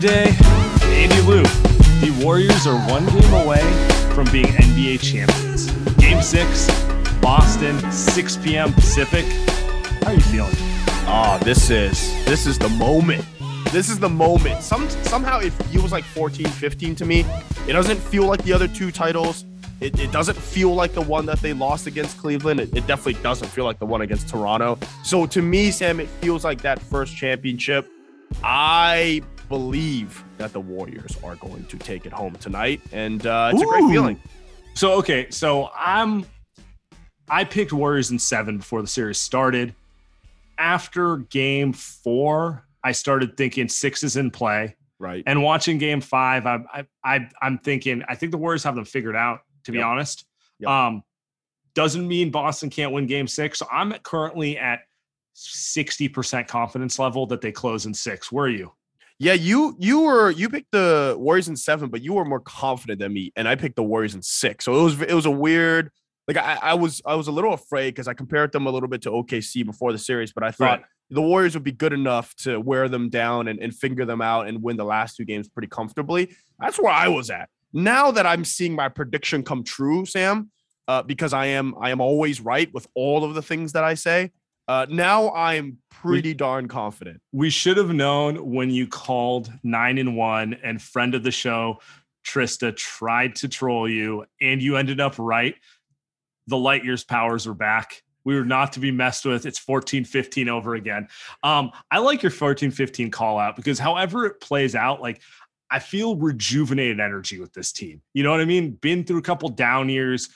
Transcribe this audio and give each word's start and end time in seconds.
It's 0.00 0.06
day. 0.06 0.36
Andy 1.02 1.20
Lou. 1.22 1.42
The 1.42 2.16
Warriors 2.24 2.68
are 2.68 2.78
one 2.88 3.04
game 3.06 3.32
away 3.34 3.62
from 4.14 4.30
being 4.30 4.46
NBA 4.46 5.00
champions. 5.00 5.70
Game 5.94 6.22
six, 6.22 6.70
Boston, 7.20 7.78
6 7.90 8.36
p.m. 8.36 8.72
Pacific. 8.72 9.24
How 10.04 10.10
are 10.10 10.14
you 10.14 10.20
feeling? 10.20 10.54
Oh, 11.08 11.40
this 11.42 11.70
is 11.70 12.24
this 12.26 12.46
is 12.46 12.58
the 12.58 12.68
moment. 12.68 13.24
This 13.72 13.88
is 13.88 13.98
the 13.98 14.08
moment. 14.08 14.62
Some 14.62 14.88
somehow 14.88 15.40
it 15.40 15.50
feels 15.50 15.90
like 15.90 16.04
14, 16.04 16.46
15 16.46 16.94
to 16.94 17.04
me. 17.04 17.24
It 17.66 17.72
doesn't 17.72 17.98
feel 17.98 18.26
like 18.26 18.44
the 18.44 18.52
other 18.52 18.68
two 18.68 18.92
titles. 18.92 19.46
It, 19.80 19.98
it 19.98 20.12
doesn't 20.12 20.38
feel 20.38 20.74
like 20.74 20.92
the 20.92 21.02
one 21.02 21.26
that 21.26 21.40
they 21.40 21.52
lost 21.52 21.88
against 21.88 22.18
Cleveland. 22.18 22.60
It, 22.60 22.76
it 22.76 22.86
definitely 22.86 23.20
doesn't 23.22 23.48
feel 23.48 23.64
like 23.64 23.78
the 23.80 23.86
one 23.86 24.02
against 24.02 24.28
Toronto. 24.28 24.78
So 25.02 25.26
to 25.26 25.42
me, 25.42 25.70
Sam, 25.70 25.98
it 25.98 26.08
feels 26.20 26.44
like 26.44 26.62
that 26.62 26.80
first 26.80 27.16
championship. 27.16 27.88
I 28.44 29.22
believe 29.48 30.22
that 30.36 30.52
the 30.52 30.60
Warriors 30.60 31.16
are 31.24 31.36
going 31.36 31.64
to 31.66 31.76
take 31.78 32.06
it 32.06 32.12
home 32.12 32.34
tonight, 32.36 32.80
and 32.92 33.26
uh, 33.26 33.50
it's 33.52 33.62
a 33.62 33.66
great 33.66 33.88
feeling. 33.90 34.20
So 34.74 34.92
okay, 34.94 35.28
so 35.30 35.70
I'm 35.76 36.24
I 37.28 37.44
picked 37.44 37.72
Warriors 37.72 38.10
in 38.10 38.18
seven 38.18 38.58
before 38.58 38.82
the 38.82 38.88
series 38.88 39.18
started. 39.18 39.74
After 40.58 41.18
game 41.18 41.72
four, 41.72 42.64
I 42.82 42.92
started 42.92 43.36
thinking 43.36 43.68
six 43.68 44.02
is 44.02 44.16
in 44.16 44.30
play. 44.30 44.76
Right. 44.98 45.22
And 45.26 45.42
watching 45.42 45.78
game 45.78 46.00
five, 46.00 46.46
I, 46.46 46.58
I, 46.72 46.86
I 47.04 47.28
I'm 47.40 47.58
thinking 47.58 48.02
I 48.08 48.14
think 48.16 48.32
the 48.32 48.38
Warriors 48.38 48.64
have 48.64 48.74
them 48.74 48.84
figured 48.84 49.16
out. 49.16 49.40
To 49.64 49.72
be 49.72 49.78
Yep. 49.78 49.86
honest, 49.86 50.24
Yep. 50.60 50.70
um, 50.70 51.02
doesn't 51.74 52.06
mean 52.08 52.30
Boston 52.30 52.70
can't 52.70 52.92
win 52.92 53.06
game 53.06 53.26
six. 53.28 53.58
So 53.58 53.66
I'm 53.70 53.92
currently 54.02 54.56
at 54.58 54.80
sixty 55.34 56.08
percent 56.08 56.48
confidence 56.48 56.98
level 56.98 57.26
that 57.26 57.40
they 57.40 57.52
close 57.52 57.86
in 57.86 57.92
six. 57.94 58.32
Where 58.32 58.46
are 58.46 58.50
you? 58.50 58.72
Yeah, 59.18 59.32
you 59.32 59.74
you 59.78 60.02
were 60.02 60.30
you 60.30 60.48
picked 60.48 60.70
the 60.70 61.16
Warriors 61.18 61.48
in 61.48 61.56
seven, 61.56 61.88
but 61.90 62.02
you 62.02 62.12
were 62.12 62.24
more 62.24 62.40
confident 62.40 63.00
than 63.00 63.12
me, 63.12 63.32
and 63.36 63.48
I 63.48 63.56
picked 63.56 63.76
the 63.76 63.82
Warriors 63.82 64.14
in 64.14 64.22
six. 64.22 64.64
So 64.64 64.78
it 64.78 64.82
was 64.82 65.02
it 65.02 65.14
was 65.14 65.26
a 65.26 65.30
weird. 65.30 65.90
Like 66.28 66.36
I, 66.36 66.58
I 66.62 66.74
was 66.74 67.00
I 67.06 67.14
was 67.14 67.26
a 67.26 67.32
little 67.32 67.52
afraid 67.54 67.90
because 67.94 68.06
I 68.06 68.14
compared 68.14 68.52
them 68.52 68.66
a 68.66 68.70
little 68.70 68.88
bit 68.88 69.02
to 69.02 69.10
OKC 69.10 69.64
before 69.64 69.92
the 69.92 69.98
series, 69.98 70.32
but 70.32 70.44
I 70.44 70.50
thought 70.50 70.80
Right. 70.80 70.84
the 71.10 71.22
Warriors 71.22 71.54
would 71.54 71.64
be 71.64 71.72
good 71.72 71.92
enough 71.94 72.34
to 72.42 72.60
wear 72.60 72.88
them 72.88 73.08
down 73.08 73.48
and, 73.48 73.58
and 73.60 73.74
figure 73.74 74.04
them 74.04 74.20
out 74.20 74.46
and 74.46 74.62
win 74.62 74.76
the 74.76 74.84
last 74.84 75.16
two 75.16 75.24
games 75.24 75.48
pretty 75.48 75.68
comfortably. 75.68 76.34
That's 76.60 76.78
where 76.78 76.92
I 76.92 77.08
was 77.08 77.30
at. 77.30 77.48
Now 77.72 78.10
that 78.10 78.26
I'm 78.26 78.44
seeing 78.44 78.74
my 78.74 78.88
prediction 78.90 79.42
come 79.42 79.64
true, 79.64 80.04
Sam, 80.04 80.50
uh, 80.86 81.02
because 81.02 81.32
I 81.32 81.46
am 81.46 81.74
I 81.80 81.90
am 81.90 82.00
always 82.00 82.40
right 82.42 82.72
with 82.74 82.86
all 82.94 83.24
of 83.24 83.34
the 83.34 83.42
things 83.42 83.72
that 83.72 83.82
I 83.84 83.94
say. 83.94 84.30
Uh, 84.68 84.86
now 84.90 85.32
I'm 85.32 85.78
pretty 85.90 86.34
darn 86.34 86.68
confident. 86.68 87.20
we 87.32 87.50
should 87.50 87.76
have 87.78 87.92
known 87.92 88.52
when 88.52 88.70
you 88.70 88.86
called 88.86 89.50
nine 89.64 89.98
and 89.98 90.14
one 90.16 90.54
and 90.62 90.80
friend 90.80 91.14
of 91.14 91.24
the 91.24 91.30
show 91.30 91.80
trista 92.24 92.76
tried 92.76 93.34
to 93.36 93.48
troll 93.48 93.88
you 93.88 94.24
and 94.40 94.62
you 94.62 94.76
ended 94.76 95.00
up 95.00 95.14
right. 95.18 95.54
The 96.46 96.58
light 96.58 96.84
years 96.84 97.02
powers 97.02 97.46
are 97.46 97.54
back. 97.54 98.02
We 98.24 98.36
were 98.36 98.44
not 98.44 98.74
to 98.74 98.80
be 98.80 98.90
messed 98.90 99.24
with. 99.24 99.46
It's 99.46 99.58
14 99.58 100.04
15 100.04 100.48
over 100.48 100.74
again. 100.74 101.08
Um 101.42 101.72
i 101.90 101.98
like 101.98 102.22
your 102.22 102.30
14 102.30 102.70
15 102.70 103.10
call 103.10 103.38
out 103.38 103.56
because 103.56 103.78
however 103.78 104.26
it 104.26 104.40
plays 104.40 104.74
out 104.74 105.00
like 105.00 105.22
i 105.70 105.78
feel 105.78 106.16
rejuvenated 106.16 107.00
energy 107.00 107.40
with 107.40 107.52
this 107.54 107.72
team. 107.72 108.02
You 108.12 108.22
know 108.22 108.30
what 108.30 108.40
i 108.40 108.44
mean? 108.44 108.72
Been 108.72 109.04
through 109.04 109.18
a 109.18 109.22
couple 109.22 109.48
down 109.48 109.88
years. 109.88 110.28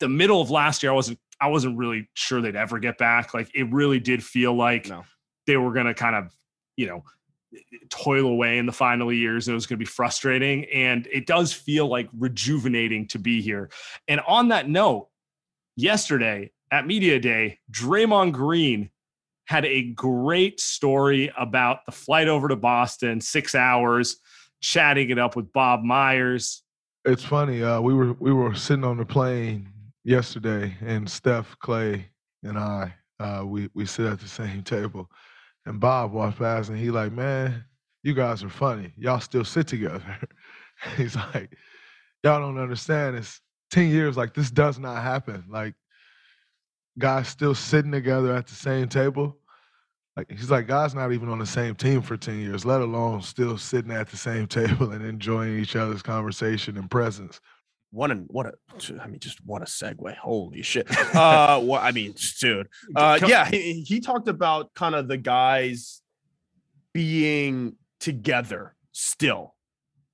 The 0.00 0.08
middle 0.08 0.42
of 0.42 0.50
last 0.50 0.82
year 0.82 0.92
i 0.92 0.94
wasn't 0.94 1.18
i 1.40 1.48
wasn't 1.48 1.76
really 1.76 2.08
sure 2.14 2.40
they'd 2.40 2.56
ever 2.56 2.78
get 2.78 2.98
back 2.98 3.34
like 3.34 3.50
it 3.54 3.70
really 3.72 4.00
did 4.00 4.22
feel 4.22 4.54
like 4.54 4.88
No. 4.88 5.04
they 5.46 5.56
were 5.56 5.72
going 5.72 5.86
to 5.86 5.94
kind 5.94 6.16
of, 6.16 6.32
you 6.76 6.86
know, 6.86 7.02
toil 7.88 8.26
away 8.26 8.58
in 8.58 8.66
the 8.66 8.72
final 8.72 9.12
years. 9.12 9.46
It 9.46 9.52
was 9.52 9.66
going 9.66 9.76
to 9.78 9.84
be 9.84 9.88
frustrating. 9.88 10.64
And 10.74 11.06
it 11.12 11.24
does 11.26 11.52
feel 11.52 11.86
like 11.86 12.08
rejuvenating 12.18 13.06
to 13.08 13.18
be 13.20 13.40
here. 13.40 13.70
And 14.08 14.20
on 14.26 14.48
that 14.48 14.68
note, 14.68 15.08
yesterday 15.76 16.50
at 16.72 16.86
Media 16.86 17.20
Day, 17.20 17.58
Draymond 17.70 18.32
Green 18.32 18.90
had 19.46 19.64
a 19.66 19.82
great 19.92 20.58
story 20.58 21.30
about 21.38 21.84
the 21.86 21.92
flight 21.92 22.26
over 22.28 22.48
to 22.48 22.56
Boston, 22.56 23.20
six 23.20 23.54
hours, 23.54 24.16
chatting 24.60 25.10
it 25.10 25.18
up 25.18 25.36
with 25.36 25.52
Bob 25.52 25.82
Myers. 25.84 26.62
It's 27.04 27.22
funny. 27.22 27.62
Uh, 27.62 27.80
we 27.80 27.92
were 27.94 28.14
we 28.14 28.32
were 28.32 28.54
sitting 28.54 28.84
on 28.84 28.96
the 28.96 29.04
plane 29.04 29.68
yesterday, 30.04 30.76
and 30.80 31.08
Steph, 31.08 31.56
Klay, 31.62 32.04
and 32.42 32.58
I, 32.58 32.94
uh, 33.20 33.44
we 33.44 33.68
we 33.74 33.86
sit 33.86 34.06
at 34.06 34.20
the 34.20 34.28
same 34.28 34.62
table, 34.62 35.10
and 35.66 35.80
Bob 35.80 36.12
walked 36.12 36.38
past, 36.38 36.68
and 36.70 36.78
he 36.78 36.90
like, 36.90 37.12
man, 37.12 37.64
you 38.02 38.14
guys 38.14 38.44
are 38.44 38.50
funny. 38.50 38.92
Y'all 38.96 39.20
still 39.20 39.44
sit 39.44 39.66
together. 39.66 40.04
He's 40.96 41.16
like, 41.16 41.56
y'all 42.22 42.40
don't 42.40 42.58
understand. 42.58 43.16
It's 43.16 43.40
ten 43.70 43.88
years. 43.88 44.16
Like 44.16 44.34
this 44.34 44.50
does 44.50 44.78
not 44.78 45.02
happen. 45.02 45.44
Like 45.48 45.74
guys 46.98 47.28
still 47.28 47.54
sitting 47.54 47.92
together 47.92 48.34
at 48.34 48.46
the 48.46 48.54
same 48.54 48.88
table. 48.88 49.36
Like 50.16 50.30
he's 50.30 50.50
like, 50.50 50.68
guys 50.68 50.94
not 50.94 51.12
even 51.12 51.28
on 51.28 51.40
the 51.40 51.46
same 51.46 51.74
team 51.74 52.00
for 52.00 52.16
10 52.16 52.38
years, 52.38 52.64
let 52.64 52.80
alone 52.80 53.20
still 53.22 53.58
sitting 53.58 53.90
at 53.90 54.08
the 54.08 54.16
same 54.16 54.46
table 54.48 54.92
and 54.92 55.04
enjoying 55.04 55.58
each 55.58 55.76
other's 55.76 56.02
conversation 56.02 56.76
and 56.76 56.90
presence. 56.90 57.40
What 57.94 58.10
a 58.10 58.14
what 58.14 58.46
a 58.46 58.54
I 59.00 59.06
mean, 59.06 59.20
just 59.20 59.44
what 59.46 59.62
a 59.62 59.66
segue. 59.66 60.16
Holy 60.16 60.62
shit. 60.62 60.88
Uh 61.14 61.60
what 61.60 61.82
I 61.82 61.92
mean, 61.92 62.14
dude. 62.40 62.68
Uh 62.94 63.18
yeah, 63.26 63.46
he, 63.48 63.82
he 63.82 64.00
talked 64.00 64.28
about 64.28 64.74
kind 64.74 64.94
of 64.94 65.06
the 65.06 65.16
guys 65.16 66.02
being 66.92 67.76
together 68.00 68.74
still 68.92 69.54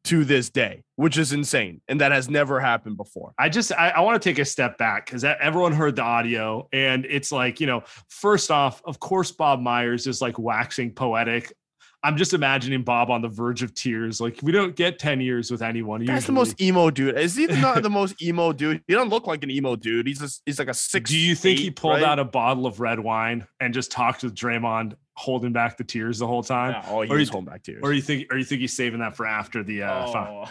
to 0.05 0.25
this 0.25 0.51
day, 0.51 0.83
which 0.97 1.19
is 1.19 1.33
insane. 1.33 1.81
And 1.89 2.01
that 2.01 2.13
has 2.13 2.29
never 2.29 2.59
happened 2.61 2.97
before. 2.97 3.33
I 3.39 3.49
just 3.49 3.73
I, 3.73 3.91
I 3.91 4.01
want 4.01 4.21
to 4.21 4.29
take 4.29 4.39
a 4.39 4.45
step 4.45 4.79
back 4.79 5.07
because 5.07 5.25
everyone 5.25 5.73
heard 5.73 5.97
the 5.97 6.03
audio 6.03 6.69
and 6.73 7.07
it's 7.09 7.33
like 7.33 7.61
you 7.61 7.67
know 7.67 7.83
first 8.09 8.51
off 8.51 8.83
of 8.85 8.99
course 8.99 9.31
Bob 9.31 9.61
Myers 9.61 10.07
is 10.07 10.21
like 10.21 10.39
waxing 10.39 10.93
poetic. 10.93 11.53
I'm 12.03 12.17
just 12.17 12.33
imagining 12.33 12.83
Bob 12.83 13.11
on 13.11 13.21
the 13.21 13.29
verge 13.29 13.63
of 13.63 13.75
tears. 13.75 14.21
Like 14.23 14.39
we 14.43 14.53
don't 14.53 14.75
get 14.75 14.99
ten 14.99 15.21
years 15.21 15.51
with 15.51 15.61
anyone. 15.61 16.05
That's 16.05 16.25
the 16.27 16.33
most 16.33 16.61
emo 16.61 16.91
dude. 16.91 17.19
Is 17.19 17.37
he 17.37 17.47
not 17.47 17.83
the 17.83 17.91
most 17.91 18.23
emo 18.23 18.53
dude? 18.53 18.83
He 18.87 18.95
doesn't 18.95 19.11
look 19.11 19.27
like 19.27 19.43
an 19.45 19.51
emo 19.51 19.77
dude. 19.77 20.07
He's 20.07 20.19
just 20.21 20.43
he's 20.47 20.59
like 20.59 20.69
a 20.69 20.75
six. 20.75 21.11
Do 21.11 21.19
you 21.19 21.35
think 21.35 21.59
he 21.59 21.71
pulled 21.71 21.95
right? 21.95 22.03
out 22.05 22.19
a 22.19 22.25
bottle 22.25 22.67
of 22.67 22.81
red 22.81 22.99
wine 23.01 23.47
and 23.61 23.75
just 23.75 23.91
talked 23.93 24.23
with 24.23 24.35
Draymond, 24.35 24.95
holding 25.15 25.53
back 25.53 25.77
the 25.77 25.85
tears 25.85 26.19
the 26.19 26.27
whole 26.27 26.43
time? 26.43 26.83
Oh, 26.89 27.03
he 27.03 27.11
or 27.11 27.17
was 27.19 27.29
you- 27.29 27.33
holding 27.33 27.51
back 27.53 27.63
tears. 27.65 27.81
Or 27.83 27.93
you 27.93 28.01
think, 28.01 28.33
or 28.33 28.39
you 28.39 28.45
think 28.45 28.63
he's 28.63 28.75
saving 28.75 29.01
that 29.01 29.15
for 29.15 29.27
after 29.27 29.63
the 29.63 29.83
uh, 29.83 30.07
Oh. 30.07 30.49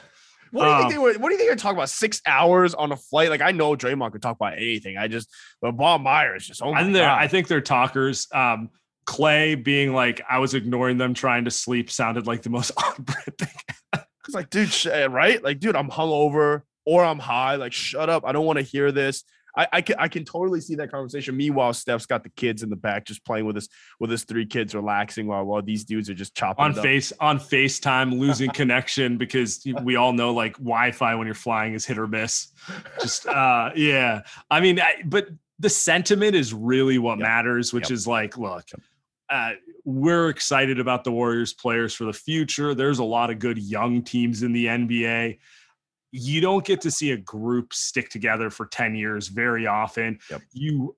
What 0.51 0.63
do 0.63 0.67
you 0.69 0.73
Um, 0.75 0.79
think 0.81 0.91
they 0.93 0.97
were? 0.97 1.13
What 1.13 1.29
do 1.29 1.33
you 1.33 1.37
think 1.37 1.49
they're 1.49 1.55
talking 1.55 1.77
about? 1.77 1.89
Six 1.89 2.21
hours 2.25 2.73
on 2.73 2.91
a 2.91 2.95
flight? 2.95 3.29
Like 3.29 3.41
I 3.41 3.51
know 3.51 3.75
Draymond 3.75 4.11
could 4.11 4.21
talk 4.21 4.35
about 4.35 4.53
anything. 4.53 4.97
I 4.97 5.07
just, 5.07 5.29
but 5.61 5.73
Bob 5.73 6.01
Myers 6.01 6.45
just. 6.47 6.61
Oh 6.63 6.73
my 6.73 6.79
I 6.79 6.83
think 6.83 6.93
they're, 6.93 7.05
God. 7.05 7.19
I 7.21 7.27
think 7.27 7.47
they're 7.47 7.61
talkers. 7.61 8.27
Um, 8.33 8.69
Klay 9.09 9.61
being 9.63 9.93
like, 9.93 10.21
I 10.29 10.37
was 10.37 10.53
ignoring 10.53 10.99
them 10.99 11.15
trying 11.15 11.45
to 11.45 11.51
sleep 11.51 11.89
sounded 11.89 12.27
like 12.27 12.43
the 12.43 12.51
most 12.51 12.71
on 12.77 12.93
brand 13.03 13.37
thing. 13.39 14.03
It's 14.27 14.35
like, 14.35 14.51
dude, 14.51 14.69
sh- 14.69 14.85
eh, 14.85 15.07
right? 15.07 15.43
Like, 15.43 15.59
dude, 15.59 15.75
I'm 15.75 15.89
hungover 15.89 16.61
or 16.85 17.03
I'm 17.03 17.17
high. 17.17 17.55
Like, 17.55 17.73
shut 17.73 18.07
up. 18.09 18.23
I 18.23 18.31
don't 18.31 18.45
want 18.45 18.57
to 18.57 18.63
hear 18.63 18.91
this. 18.91 19.23
I, 19.57 19.67
I 19.73 19.81
can 19.81 19.95
I 19.97 20.07
can 20.09 20.25
totally 20.25 20.61
see 20.61 20.75
that 20.75 20.91
conversation. 20.91 21.35
Meanwhile, 21.35 21.73
Steph's 21.73 22.05
got 22.05 22.21
the 22.21 22.29
kids 22.29 22.61
in 22.61 22.69
the 22.69 22.75
back 22.75 23.03
just 23.05 23.25
playing 23.25 23.45
with 23.47 23.55
his 23.55 23.67
with 23.99 24.11
his 24.11 24.23
three 24.23 24.45
kids, 24.45 24.75
relaxing 24.75 25.25
while 25.25 25.43
while 25.43 25.63
these 25.63 25.83
dudes 25.85 26.07
are 26.07 26.13
just 26.13 26.35
chopping 26.35 26.63
on 26.65 26.73
face 26.75 27.11
on 27.19 27.39
FaceTime 27.39 28.17
losing 28.19 28.51
connection 28.53 29.17
because 29.17 29.65
we 29.81 29.95
all 29.95 30.13
know 30.13 30.33
like 30.35 30.53
Wi-Fi 30.57 31.15
when 31.15 31.25
you're 31.25 31.33
flying 31.33 31.73
is 31.73 31.83
hit 31.83 31.97
or 31.97 32.05
miss. 32.07 32.49
Just 33.01 33.25
uh 33.25 33.71
yeah. 33.75 34.21
I 34.51 34.59
mean, 34.61 34.79
I, 34.79 35.01
but 35.03 35.29
the 35.57 35.69
sentiment 35.69 36.35
is 36.35 36.53
really 36.53 36.99
what 36.99 37.17
Yep. 37.17 37.27
matters, 37.27 37.73
which 37.73 37.89
Yep. 37.89 37.91
is 37.91 38.07
like, 38.07 38.37
look, 38.37 38.65
uh, 39.29 39.51
we're 39.85 40.29
excited 40.29 40.79
about 40.79 41.03
the 41.03 41.11
Warriors 41.11 41.53
players 41.53 41.93
for 41.93 42.05
the 42.05 42.13
future. 42.13 42.73
There's 42.73 42.99
a 42.99 43.03
lot 43.03 43.29
of 43.29 43.39
good 43.39 43.57
young 43.57 44.01
teams 44.01 44.43
in 44.43 44.51
the 44.51 44.65
NBA. 44.65 45.37
You 46.11 46.41
don't 46.41 46.65
get 46.65 46.81
to 46.81 46.91
see 46.91 47.11
a 47.11 47.17
group 47.17 47.73
stick 47.73 48.09
together 48.09 48.49
for 48.49 48.65
10 48.65 48.95
years 48.95 49.27
very 49.27 49.67
often. 49.67 50.19
Yep. 50.31 50.41
You 50.53 50.95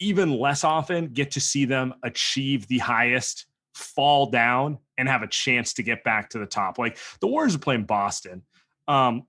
even 0.00 0.38
less 0.38 0.64
often 0.64 1.08
get 1.08 1.30
to 1.32 1.40
see 1.40 1.64
them 1.64 1.94
achieve 2.02 2.66
the 2.68 2.78
highest, 2.78 3.46
fall 3.74 4.26
down, 4.26 4.78
and 4.96 5.08
have 5.08 5.22
a 5.22 5.28
chance 5.28 5.74
to 5.74 5.82
get 5.82 6.02
back 6.04 6.30
to 6.30 6.38
the 6.38 6.46
top. 6.46 6.78
Like 6.78 6.98
the 7.20 7.26
Warriors 7.26 7.54
are 7.54 7.58
playing 7.58 7.84
Boston. 7.84 8.42
Um, 8.88 9.26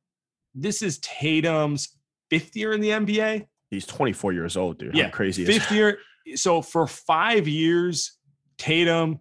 this 0.55 0.81
is 0.81 0.99
Tatum's 0.99 1.89
fifth 2.29 2.55
year 2.55 2.73
in 2.73 2.79
the 2.79 2.89
NBA. 2.89 3.47
He's 3.69 3.85
24 3.85 4.33
years 4.33 4.55
old, 4.55 4.77
dude. 4.77 4.95
Yeah, 4.95 5.05
How 5.05 5.09
crazy 5.11 5.45
Fifth 5.45 5.71
year. 5.71 5.97
So 6.35 6.61
for 6.61 6.87
five 6.87 7.47
years, 7.47 8.17
Tatum, 8.57 9.19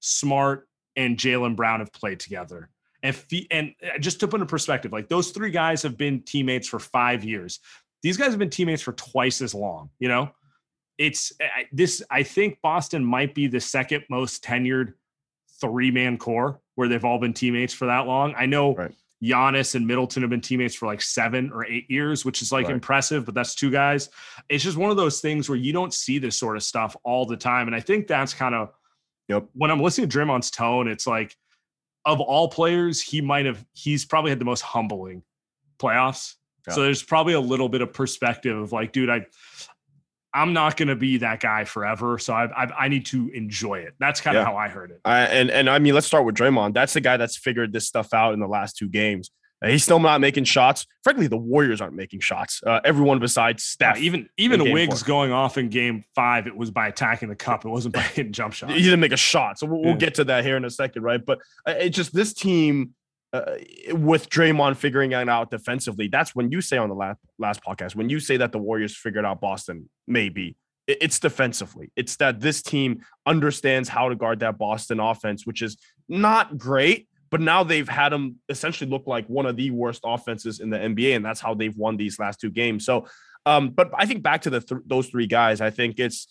Smart, 0.00 0.68
and 0.96 1.16
Jaylen 1.16 1.56
Brown 1.56 1.80
have 1.80 1.92
played 1.92 2.20
together. 2.20 2.70
And 3.02 3.16
and 3.50 3.74
uh, 3.82 3.98
just 3.98 4.20
to 4.20 4.28
put 4.28 4.40
in 4.40 4.46
perspective, 4.46 4.92
like 4.92 5.08
those 5.08 5.30
three 5.30 5.50
guys 5.50 5.82
have 5.82 5.96
been 5.96 6.22
teammates 6.22 6.68
for 6.68 6.78
five 6.78 7.24
years. 7.24 7.60
These 8.02 8.16
guys 8.16 8.30
have 8.30 8.38
been 8.38 8.50
teammates 8.50 8.82
for 8.82 8.92
twice 8.92 9.40
as 9.40 9.54
long. 9.54 9.90
You 9.98 10.08
know, 10.08 10.30
it's 10.98 11.32
I- 11.40 11.66
this. 11.72 12.02
I 12.10 12.22
think 12.22 12.58
Boston 12.62 13.04
might 13.04 13.34
be 13.34 13.46
the 13.46 13.60
second 13.60 14.04
most 14.10 14.44
tenured 14.44 14.94
three 15.60 15.90
man 15.90 16.18
core 16.18 16.60
where 16.74 16.88
they've 16.88 17.04
all 17.04 17.18
been 17.18 17.32
teammates 17.34 17.72
for 17.72 17.86
that 17.86 18.06
long. 18.06 18.34
I 18.36 18.46
know 18.46 18.74
Right. 18.74 18.94
Giannis 19.22 19.74
and 19.74 19.86
Middleton 19.86 20.22
have 20.22 20.30
been 20.30 20.40
teammates 20.40 20.74
for 20.74 20.86
like 20.86 21.02
seven 21.02 21.50
or 21.52 21.64
eight 21.66 21.90
years, 21.90 22.24
which 22.24 22.40
is 22.42 22.50
like 22.52 22.66
Right. 22.66 22.74
impressive, 22.74 23.24
but 23.26 23.34
that's 23.34 23.54
two 23.54 23.70
guys. 23.70 24.08
It's 24.48 24.64
just 24.64 24.76
one 24.78 24.90
of 24.90 24.96
those 24.96 25.20
things 25.20 25.48
where 25.48 25.58
you 25.58 25.72
don't 25.72 25.92
see 25.92 26.18
this 26.18 26.38
sort 26.38 26.56
of 26.56 26.62
stuff 26.62 26.96
all 27.04 27.26
the 27.26 27.36
time. 27.36 27.66
And 27.66 27.76
I 27.76 27.80
think 27.80 28.06
that's 28.06 28.32
kind 28.32 28.54
of 28.54 28.72
Yep. 29.28 29.48
when 29.52 29.70
I'm 29.70 29.80
listening 29.80 30.08
to 30.08 30.18
Draymond's 30.18 30.50
tone, 30.50 30.88
it's 30.88 31.06
like 31.06 31.36
of 32.06 32.18
all 32.20 32.48
players, 32.48 33.02
he 33.02 33.20
might 33.20 33.44
have 33.44 33.62
he's 33.74 34.06
probably 34.06 34.30
had 34.30 34.38
the 34.38 34.44
most 34.46 34.62
humbling 34.62 35.22
playoffs. 35.78 36.36
Yeah. 36.66 36.74
So 36.74 36.82
there's 36.82 37.02
probably 37.02 37.34
a 37.34 37.40
little 37.40 37.68
bit 37.68 37.82
of 37.82 37.92
perspective 37.92 38.56
of 38.56 38.72
like, 38.72 38.92
dude, 38.92 39.10
I 39.10 39.26
I'm 40.32 40.52
not 40.52 40.76
going 40.76 40.88
to 40.88 40.96
be 40.96 41.18
that 41.18 41.40
guy 41.40 41.64
forever. 41.64 42.18
So 42.18 42.32
I, 42.32 42.44
I 42.46 42.84
I 42.84 42.88
need 42.88 43.06
to 43.06 43.28
enjoy 43.34 43.80
it. 43.80 43.94
That's 43.98 44.20
kind 44.20 44.36
of 44.36 44.42
Yeah. 44.42 44.44
how 44.46 44.56
I 44.56 44.68
heard 44.68 44.90
it. 44.92 45.00
I, 45.04 45.22
and 45.22 45.50
and 45.50 45.68
I 45.68 45.78
mean, 45.78 45.94
let's 45.94 46.06
start 46.06 46.24
with 46.24 46.34
Draymond. 46.36 46.74
That's 46.74 46.92
the 46.92 47.00
guy 47.00 47.16
that's 47.16 47.36
figured 47.36 47.72
this 47.72 47.86
stuff 47.86 48.14
out 48.14 48.32
in 48.34 48.40
the 48.40 48.46
last 48.46 48.76
two 48.76 48.88
games. 48.88 49.30
Uh, 49.62 49.68
He's 49.68 49.82
still 49.84 49.98
not 49.98 50.20
making 50.22 50.44
shots. 50.44 50.86
Frankly, 51.04 51.26
the 51.26 51.36
Warriors 51.36 51.80
aren't 51.82 51.94
making 51.94 52.20
shots. 52.20 52.62
Uh, 52.66 52.80
everyone 52.84 53.18
besides 53.18 53.76
Yeah, 53.80 53.92
Steph. 53.92 54.02
even 54.02 54.28
even 54.38 54.62
game 54.64 54.72
Wiggs 54.72 55.02
going 55.02 55.32
off 55.32 55.58
in 55.58 55.68
game 55.68 56.04
five, 56.14 56.46
it 56.46 56.56
was 56.56 56.70
by 56.70 56.88
attacking 56.88 57.28
the 57.28 57.36
cup. 57.36 57.64
It 57.64 57.68
wasn't 57.68 57.94
by 57.94 58.00
hitting 58.14 58.32
jump 58.32 58.54
shots. 58.54 58.72
he 58.72 58.82
didn't 58.82 59.00
make 59.00 59.12
a 59.12 59.16
shot. 59.18 59.58
So 59.58 59.66
we'll, 59.66 59.82
we'll 59.82 59.96
get 59.96 60.14
to 60.14 60.24
that 60.24 60.44
here 60.44 60.56
in 60.56 60.64
a 60.64 60.70
second, 60.70 61.02
right? 61.02 61.22
But 61.24 61.40
uh, 61.66 61.72
it's 61.72 61.96
just 61.96 62.14
this 62.14 62.32
team 62.32 62.94
uh, 63.32 63.56
with 63.92 64.28
Draymond 64.28 64.76
figuring 64.76 65.12
it 65.12 65.28
out 65.28 65.50
defensively. 65.50 66.08
That's 66.08 66.34
when 66.34 66.50
you 66.50 66.60
say 66.60 66.76
on 66.78 66.88
the 66.88 66.94
last 66.94 67.18
last 67.38 67.62
podcast 67.62 67.94
when 67.94 68.08
you 68.08 68.20
say 68.20 68.36
that 68.38 68.52
the 68.52 68.58
Warriors 68.58 68.96
figured 68.96 69.24
out 69.24 69.40
Boston. 69.40 69.88
Maybe 70.06 70.56
It- 70.86 70.98
it's 71.00 71.18
defensively. 71.20 71.92
It's 71.96 72.16
that 72.16 72.40
this 72.40 72.62
team 72.62 73.02
understands 73.26 73.88
how 73.88 74.08
to 74.08 74.16
guard 74.16 74.40
that 74.40 74.58
Boston 74.58 74.98
offense, 75.00 75.46
which 75.46 75.62
is 75.62 75.76
not 76.08 76.58
great. 76.58 77.06
But 77.30 77.40
now 77.40 77.62
they've 77.62 77.88
had 77.88 78.10
them 78.10 78.36
essentially 78.48 78.90
look 78.90 79.06
like 79.06 79.26
one 79.28 79.46
of 79.46 79.56
the 79.56 79.70
worst 79.70 80.00
offenses 80.04 80.58
in 80.58 80.68
the 80.70 80.78
NBA, 80.78 81.14
and 81.14 81.24
that's 81.24 81.38
how 81.40 81.54
they've 81.54 81.76
won 81.76 81.96
these 81.96 82.18
last 82.18 82.40
two 82.40 82.50
games. 82.50 82.84
So, 82.84 83.06
um, 83.46 83.68
but 83.70 83.88
I 83.94 84.04
think 84.06 84.24
back 84.24 84.40
to 84.42 84.50
the 84.50 84.60
th- 84.60 84.80
those 84.84 85.06
three 85.06 85.28
guys, 85.28 85.60
I 85.60 85.70
think 85.70 86.00
it's 86.00 86.26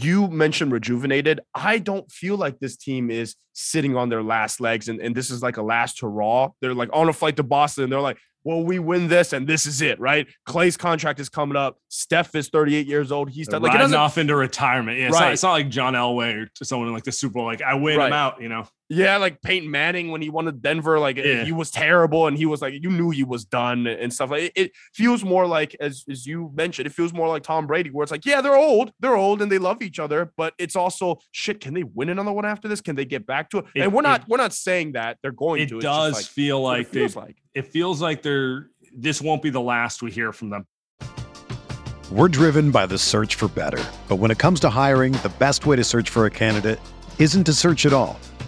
you 0.00 0.28
mentioned 0.28 0.72
rejuvenated. 0.72 1.40
I 1.54 1.78
don't 1.78 2.10
feel 2.10 2.36
like 2.36 2.58
this 2.58 2.76
team 2.76 3.10
is 3.10 3.36
sitting 3.52 3.96
on 3.96 4.08
their 4.08 4.22
last 4.22 4.60
legs 4.60 4.88
and, 4.88 5.00
and 5.00 5.14
this 5.14 5.30
is 5.30 5.42
like 5.42 5.58
a 5.58 5.62
last 5.62 6.00
hurrah. 6.00 6.48
They're 6.60 6.74
like 6.74 6.88
on 6.92 7.08
a 7.08 7.12
flight 7.12 7.36
to 7.36 7.42
Boston. 7.42 7.84
And 7.84 7.92
they're 7.92 8.00
like, 8.00 8.18
well, 8.44 8.64
we 8.64 8.78
win 8.78 9.08
this 9.08 9.32
and 9.32 9.46
this 9.46 9.66
is 9.66 9.82
it, 9.82 10.00
right? 10.00 10.26
Klay's 10.48 10.76
contract 10.76 11.20
is 11.20 11.28
coming 11.28 11.56
up. 11.56 11.78
Steph 11.88 12.34
is 12.34 12.48
38 12.48 12.86
years 12.86 13.12
old. 13.12 13.30
He's 13.30 13.48
like 13.50 13.62
riding 13.62 13.94
off 13.94 14.18
into 14.18 14.34
retirement. 14.34 14.98
Yeah, 14.98 15.08
it's, 15.08 15.18
not, 15.18 15.32
it's 15.32 15.42
not 15.42 15.52
like 15.52 15.68
John 15.68 15.94
Elway 15.94 16.42
or 16.42 16.46
to 16.54 16.64
someone 16.64 16.88
in 16.88 16.94
like 16.94 17.04
the 17.04 17.12
Super 17.12 17.34
Bowl. 17.34 17.44
Like 17.44 17.62
I 17.62 17.74
win, 17.74 17.98
Right. 17.98 18.06
I'm 18.06 18.12
out. 18.12 18.40
You 18.40 18.48
know, 18.48 18.66
Yeah, 18.94 19.16
like 19.16 19.40
Peyton 19.40 19.70
Manning 19.70 20.10
when 20.10 20.20
he 20.20 20.28
won 20.28 20.44
to 20.44 20.52
Denver, 20.52 20.98
like 20.98 21.16
eh, 21.16 21.22
Yeah. 21.24 21.44
he 21.44 21.52
was 21.52 21.70
terrible 21.70 22.26
and 22.26 22.36
he 22.36 22.44
was 22.44 22.60
like 22.60 22.74
you 22.74 22.90
knew 22.90 23.08
he 23.08 23.24
was 23.24 23.46
done 23.46 23.86
and 23.86 24.12
stuff. 24.12 24.30
Like 24.30 24.42
it, 24.42 24.52
it 24.54 24.72
feels 24.92 25.24
more 25.24 25.46
like 25.46 25.74
as 25.80 26.04
as 26.10 26.26
you 26.26 26.50
mentioned, 26.54 26.86
it 26.86 26.92
feels 26.92 27.14
more 27.14 27.26
like 27.28 27.42
Tom 27.42 27.66
Brady, 27.66 27.88
where 27.90 28.02
it's 28.02 28.12
like, 28.12 28.26
yeah, 28.26 28.42
they're 28.42 28.54
old, 28.56 28.92
they're 29.00 29.16
old 29.16 29.40
and 29.40 29.50
they 29.50 29.56
love 29.58 29.80
each 29.80 29.98
other, 29.98 30.32
but 30.36 30.52
it's 30.58 30.76
also 30.76 31.18
shit. 31.30 31.60
Can 31.60 31.72
they 31.72 31.84
win 31.84 32.10
another 32.10 32.32
one 32.32 32.44
after 32.44 32.68
this? 32.68 32.82
Can 32.82 32.94
they 32.94 33.06
get 33.06 33.26
back 33.26 33.48
to 33.50 33.58
it? 33.58 33.64
It- 33.74 33.80
and 33.82 33.92
we're 33.94 34.02
not 34.02 34.20
it- 34.22 34.28
we're 34.28 34.36
not 34.36 34.52
saying 34.52 34.92
that 34.92 35.16
they're 35.22 35.32
going 35.32 35.62
it 35.62 35.68
to. 35.70 35.76
It's 35.76 35.84
just 35.84 35.96
does 35.96 36.12
like, 36.14 36.24
feel 36.26 36.60
like 36.60 36.80
it 36.82 36.92
they. 36.92 36.98
feels 37.00 37.16
like. 37.16 37.36
It 37.54 37.66
feels 37.68 38.02
like 38.02 38.20
they're. 38.22 38.68
This 38.94 39.22
won't 39.22 39.40
be 39.40 39.48
the 39.48 39.60
last 39.60 40.02
we 40.02 40.10
hear 40.10 40.32
from 40.32 40.50
them. 40.50 40.66
We're 42.10 42.28
driven 42.28 42.70
by 42.70 42.84
the 42.86 42.98
search 42.98 43.36
for 43.36 43.48
better. 43.48 43.82
But 44.08 44.16
when 44.16 44.30
it 44.30 44.38
comes 44.38 44.60
to 44.60 44.68
hiring, 44.68 45.12
the 45.14 45.32
best 45.38 45.64
way 45.64 45.76
to 45.76 45.84
search 45.84 46.10
for 46.10 46.26
a 46.26 46.30
candidate 46.30 46.78
isn't 47.18 47.44
to 47.44 47.54
search 47.54 47.86
at 47.86 47.94
all. 47.94 48.20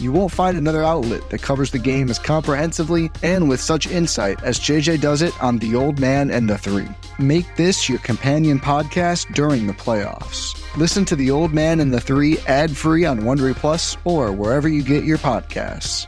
You 0.00 0.12
won't 0.12 0.30
find 0.30 0.56
another 0.56 0.84
outlet 0.84 1.28
that 1.30 1.42
covers 1.42 1.72
the 1.72 1.78
game 1.78 2.08
as 2.08 2.20
comprehensively 2.20 3.10
and 3.24 3.48
with 3.48 3.60
such 3.60 3.88
insight 3.88 4.40
as 4.44 4.60
JJ 4.60 5.00
does 5.00 5.22
it 5.22 5.34
on 5.42 5.58
The 5.58 5.74
Old 5.74 5.98
Man 5.98 6.30
and 6.30 6.48
the 6.48 6.56
Three. 6.56 6.86
Make 7.18 7.56
this 7.56 7.88
your 7.88 7.98
companion 7.98 8.60
podcast 8.60 9.34
during 9.34 9.66
the 9.66 9.72
playoffs. 9.72 10.54
Listen 10.76 11.04
to 11.06 11.16
The 11.16 11.32
Old 11.32 11.52
Man 11.52 11.80
and 11.80 11.92
the 11.92 12.00
Three 12.00 12.38
ad 12.46 12.76
free 12.76 13.04
on 13.06 13.22
Wondery 13.22 13.56
Plus 13.56 13.96
or 14.04 14.30
wherever 14.30 14.68
you 14.68 14.84
get 14.84 15.02
your 15.02 15.18
podcasts. 15.18 16.06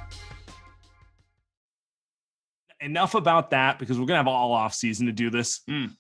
Enough 2.81 3.17
about 3.17 3.51
that 3.51 3.81
because 3.81 3.99
we're 3.99 4.07
gonna 4.07 4.21
have 4.21 4.29
all 4.29 4.53
off 4.53 4.73
season 4.73 5.07
to 5.07 5.13
do 5.13 5.31
this. 5.31 5.63
Mm. 5.69 5.97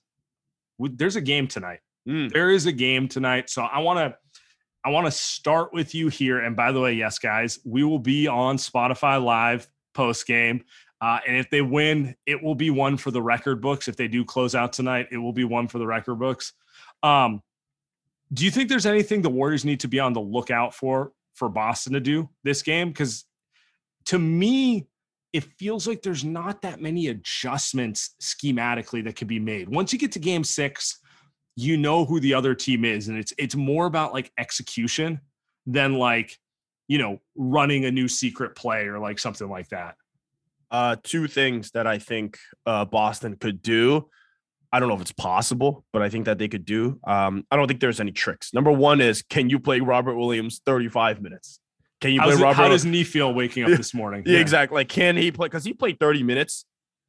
There's 0.78 1.16
a 1.16 1.20
game 1.20 1.49
tonight. 1.49 1.80
Mm. 2.09 2.32
There 2.32 2.50
is 2.50 2.66
a 2.66 2.73
game 2.73 3.09
tonight, 3.09 3.50
so 3.50 3.62
I 3.62 3.80
want 3.80 3.99
to 3.99 4.16
I 4.84 4.90
want 4.90 5.06
to 5.06 5.10
start 5.10 5.72
with 5.72 5.94
you 5.94 6.08
here. 6.08 6.38
And 6.40 6.56
by 6.56 6.72
the 6.72 6.80
way, 6.80 6.94
yes, 6.94 7.18
guys, 7.18 7.58
we 7.64 7.84
will 7.84 7.99
be 7.99 8.26
on 8.26 8.56
Spotify 8.56 9.22
live 9.22 9.68
post 9.94 10.26
game. 10.26 10.64
Uh, 11.00 11.18
and 11.26 11.37
if 11.37 11.49
they 11.50 11.62
win, 11.62 12.14
it 12.26 12.42
will 12.42 12.54
be 12.54 12.70
one 12.70 12.96
for 12.96 13.10
the 13.10 13.22
record 13.22 13.60
books. 13.60 13.88
If 13.88 13.96
they 13.96 14.08
do 14.08 14.25
close 14.25 14.54
out 14.54 14.72
tonight, 14.72 15.08
it 15.10 15.16
will 15.18 15.32
be 15.32 15.44
one 15.44 15.68
for 15.68 15.78
the 15.78 15.87
record 15.87 16.16
books. 16.16 16.52
Um, 17.02 17.42
do 18.32 18.44
you 18.44 18.50
think 18.50 18.68
there's 18.68 18.87
anything 18.87 19.22
the 19.22 19.30
Warriors 19.30 19.64
need 19.64 19.80
to 19.80 19.88
be 19.88 19.99
on 19.99 20.12
the 20.12 20.20
lookout 20.20 20.75
for 20.75 21.12
for 21.34 21.49
Boston 21.49 21.94
to 21.94 22.00
do 22.00 22.28
this 22.44 22.62
game? 22.62 22.88
Because 22.88 23.25
to 24.06 24.18
me, 24.18 24.88
it 25.32 25.44
feels 25.58 25.87
like 25.87 26.02
there's 26.02 26.25
not 26.25 26.62
that 26.62 26.80
many 26.80 27.08
adjustments 27.08 28.14
schematically 28.20 29.04
that 29.04 29.16
can 29.16 29.28
be 29.28 29.38
made. 29.38 29.68
Once 29.68 29.92
you 29.92 29.99
get 29.99 30.12
to 30.12 30.18
game 30.18 30.44
six, 30.44 30.99
you 31.57 31.76
know 31.76 32.04
who 32.04 32.21
the 32.21 32.35
other 32.35 32.54
team 32.54 32.85
is 32.85 33.09
and 33.09 33.19
it's 33.19 33.33
it's 33.38 33.54
more 33.54 33.87
about 33.87 34.12
like 34.12 34.33
execution 34.38 35.21
than 35.66 35.95
like 35.95 36.38
you 36.88 36.99
know 36.99 37.19
running 37.37 37.85
a 37.85 37.90
new 37.90 38.09
secret 38.09 38.54
play 38.54 38.87
or 38.87 38.99
like 38.99 39.19
something 39.19 39.49
like 39.49 39.69
that 39.69 39.97
uh, 40.71 40.97
two 41.02 41.26
things 41.26 41.73
that 41.73 41.87
I 41.87 41.99
think 41.99 42.38
uh, 42.64 42.85
Boston 42.85 43.37
could 43.37 43.62
do. 43.62 44.09
I 44.73 44.78
don't 44.78 44.88
know 44.88 44.95
if 44.95 45.00
it's 45.00 45.12
possible, 45.12 45.85
but 45.92 46.00
I 46.00 46.09
think 46.09 46.26
that 46.26 46.38
they 46.38 46.47
could 46.47 46.64
do. 46.64 47.00
Um, 47.04 47.45
I 47.50 47.57
don't 47.57 47.66
think 47.66 47.80
there's 47.80 47.99
any 47.99 48.12
tricks. 48.12 48.54
Number 48.54 48.71
one 48.71 49.00
is 49.00 49.23
can 49.23 49.50
you 49.50 49.59
play 49.59 49.80
Robert 49.80 50.14
Williams 50.14 50.61
35 50.64 51.21
minutes? 51.21 51.59
Can 52.00 52.12
you 52.12 52.21
play 52.21 52.30
How's 52.30 52.40
Robert? 52.40 52.54
how 52.54 52.69
does 52.69 52.85
knee 52.85 53.02
feel 53.02 53.35
waking 53.35 53.64
up 53.64 53.71
this 53.76 53.92
morning 53.92 54.23
yeah, 54.25 54.38
exactly. 54.38 54.76
Like, 54.76 54.88
can 54.88 55.16
he 55.16 55.33
play? 55.33 55.47
Because 55.47 55.64
he 55.64 55.73
played 55.73 55.99
30 55.99 56.23
minutes 56.23 56.64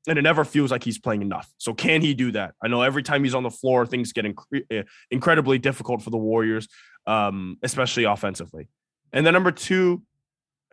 and 0.08 0.18
it 0.18 0.22
never 0.24 0.44
feels 0.44 0.72
like 0.72 0.84
he's 0.84 1.00
playing 1.00 1.22
enough. 1.22 1.52
So, 1.58 1.74
can 1.74 2.02
he 2.02 2.14
do 2.14 2.32
that? 2.32 2.56
I 2.62 2.68
know 2.68 2.82
every 2.82 3.04
time 3.04 3.24
he's 3.24 3.36
on 3.36 3.44
the 3.44 3.52
floor, 3.52 3.86
things 3.86 4.14
get 4.14 4.26
uh, 4.26 4.84
incredibly 5.10 5.60
difficult 5.60 6.02
for 6.02 6.10
the 6.10 6.18
Warriors, 6.18 6.68
um, 7.08 7.58
especially 7.64 8.06
offensively. 8.06 8.68
And 9.14 9.26
then 9.26 9.34
number 9.34 9.52
two, 9.52 10.04